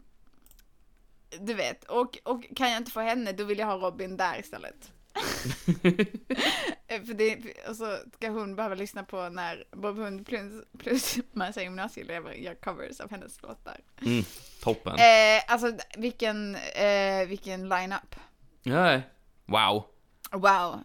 [1.39, 4.39] du vet, och, och kan jag inte få henne då vill jag ha Robin där
[4.39, 4.91] istället.
[6.87, 7.37] För det,
[7.69, 12.55] och så ska hon behöva lyssna på när Bob Hund plus, plus massa gymnasieelever gör
[12.55, 13.77] covers av hennes låtar.
[14.01, 14.23] Mm,
[14.63, 14.93] toppen.
[14.93, 18.15] Eh, alltså vilken, eh, vilken line-up.
[18.63, 19.01] Ja,
[19.45, 19.83] wow.
[20.31, 20.83] Wow.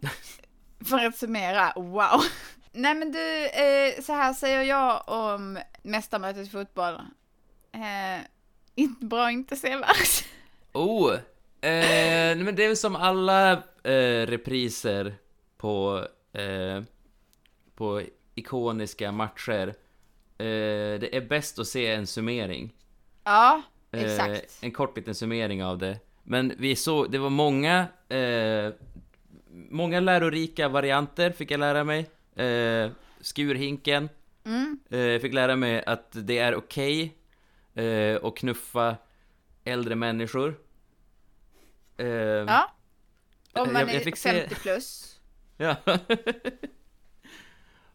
[0.85, 2.21] För att summera, wow.
[2.71, 6.95] Nej men du, eh, så här säger jag om mästarmötet i fotboll.
[7.73, 8.25] Eh,
[8.75, 10.25] inte bra, inte sevärt.
[10.77, 11.13] Oh!
[11.13, 11.19] Eh,
[11.61, 13.51] nej, men det är som alla
[13.83, 15.15] eh, repriser
[15.57, 16.83] på, eh,
[17.75, 18.01] på
[18.35, 19.67] ikoniska matcher.
[20.37, 22.73] Eh, det är bäst att se en summering.
[23.23, 24.57] Ja, Eh, exakt.
[24.61, 25.99] en kort liten summering av det.
[26.23, 28.73] Men vi såg, det var många, eh,
[29.69, 32.09] många lärorika varianter fick jag lära mig.
[33.21, 34.09] Skurhinken.
[34.45, 34.79] Mm.
[35.21, 37.13] Fick lära mig att det är okej
[37.73, 38.95] eh, att knuffa
[39.63, 40.55] äldre människor.
[41.97, 42.71] Eh, Ja.
[43.53, 45.19] Om man jag- jag är fick se- 50 plus.
[45.57, 45.75] Ja.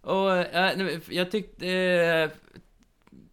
[0.00, 1.68] Och men jag tyckte...
[1.68, 2.30] Eh,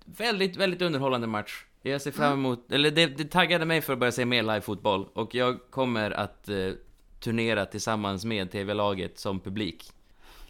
[0.06, 1.66] väldigt, väldigt underhållande match.
[1.82, 2.72] Jag ser fram emot...
[2.72, 5.10] Eller det, det taggade mig för att börja se mer live-fotboll.
[5.14, 6.72] Och jag kommer att eh,
[7.20, 9.91] turnera tillsammans med TV-laget som publik.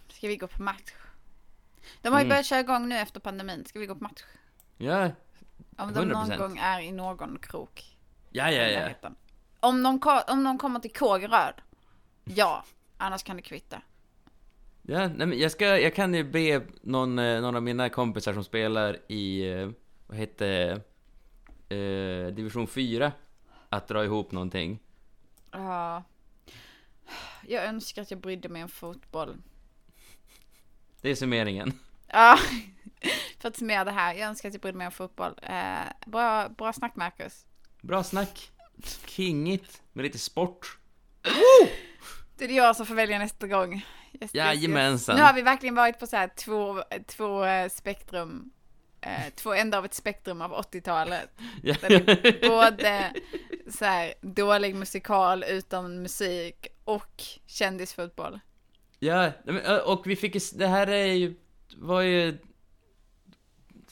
[0.10, 0.94] Ska vi gå på match?
[2.02, 2.30] De har ju Mm.
[2.30, 3.66] börjat köra igång nu efter pandemin.
[3.66, 4.24] Ska vi gå på match?
[4.78, 5.10] Ja,
[5.78, 6.38] Om de någon 100%.
[6.38, 7.98] gång är i någon krok.
[8.30, 8.68] ja, ja.
[9.02, 9.10] ja.
[9.60, 11.54] Om någon, om någon kommer till Kågeröd.
[12.24, 12.64] Ja,
[12.98, 13.82] annars kan det kvitta.
[14.82, 18.34] ja nej, men jag, ska, jag kan ju be någon, eh, någon av mina kompisar
[18.34, 19.52] som spelar i...
[19.52, 19.70] Eh,
[20.08, 20.82] vad heter
[21.70, 23.12] eh, Division 4
[23.70, 24.80] att dra ihop någonting.
[25.52, 26.04] Ja.
[27.48, 29.38] Jag önskar att jag brydde mig om fotboll.
[31.02, 31.80] Det är summeringen.
[32.08, 32.40] Ja,
[33.40, 34.14] för att summera det här.
[34.14, 35.40] Jag önskar att jag brydde mig om fotboll.
[35.42, 37.46] Eh, bra, bra snack Marcus.
[37.82, 38.52] Bra snack.
[39.06, 40.78] Kingigt med lite sport.
[42.38, 43.86] Det är jag som får välja nästa gång.
[44.22, 44.34] Yes.
[44.34, 45.16] Jajamensan.
[45.16, 48.52] Nu har vi verkligen varit på så här två, två eh, spektrum.
[49.02, 51.30] Eh, två ändar av ett spektrum av 80-talet.
[51.64, 51.76] Ja.
[51.82, 53.14] Där det är både
[53.72, 58.40] så här dålig musikal utan musik och kändisfotboll.
[59.00, 59.32] Ja,
[59.86, 61.36] och vi fick det här är ju,
[61.78, 62.28] var ju,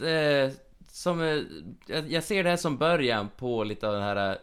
[0.07, 0.51] eh,
[0.88, 4.38] som, eh, jag ser det här som början på lite av den här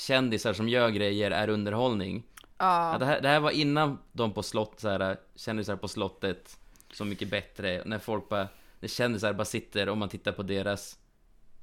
[0.00, 2.22] kändisar som gör grejer är underhållning.
[2.58, 5.88] Ja, Ja, det, här, det här var innan de på slott, så här, kändisar på
[5.88, 6.56] slottet,
[6.92, 8.48] Så mycket bättre, när folk bara,
[8.80, 10.98] när kändisar bara sitter och man tittar på deras,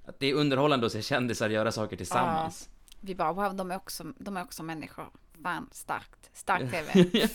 [0.06, 2.70] att det är underhållande att se kändisar göra saker tillsammans.
[3.02, 5.10] vi bara wow, de är också, de är också människor.
[5.44, 6.30] Fan, starkt.
[6.34, 7.06] Stark TV.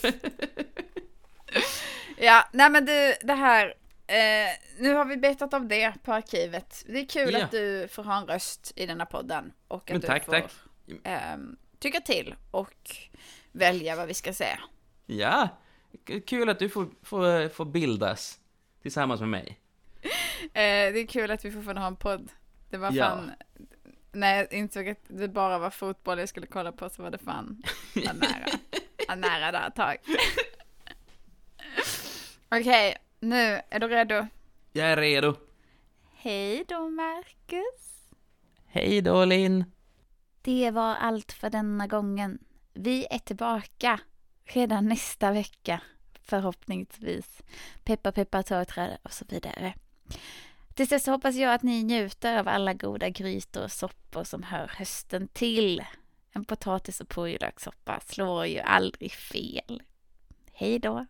[2.18, 3.74] ja, nej men du, det här.
[4.06, 4.48] Eh,
[4.78, 6.84] nu har vi betat av det på arkivet.
[6.86, 7.44] Det är kul Ja.
[7.44, 9.52] att du får ha en röst i denna podden.
[9.68, 10.50] Och att Men du tack, får tack.
[11.04, 12.96] Ehm, tycka till och
[13.52, 14.60] välja vad vi ska säga.
[15.06, 15.48] Ja,
[16.26, 18.40] kul att du får, får, får bildas
[18.82, 19.58] tillsammans med mig.
[20.42, 22.28] Eh, det är kul att vi fortfarande har en podd.
[22.70, 23.04] Det var Ja.
[23.04, 23.30] fan,
[24.12, 27.18] när jag insåg att det bara var fotboll jag skulle kolla på så var det
[27.18, 27.62] fan
[27.94, 28.46] var nära.
[29.08, 29.96] Var nära där ett tag.
[32.50, 34.26] Okej, nu är du redo?
[34.72, 35.34] Jag är redo.
[36.16, 38.00] Hej då Marcus.
[38.66, 39.64] Hej då Linn.
[40.42, 42.38] Det var allt för denna gången.
[42.72, 44.00] Vi är tillbaka
[44.44, 45.80] redan nästa vecka,
[46.22, 47.42] förhoppningsvis.
[47.84, 49.74] Peppa peppa törträd och så vidare.
[50.74, 54.66] Tills dess hoppas jag att ni njuter av alla goda grytor och soppor som hör
[54.66, 55.84] hösten till.
[56.32, 59.82] En potatis och purjolökssoppa slår ju aldrig fel.
[60.52, 61.06] Hej då!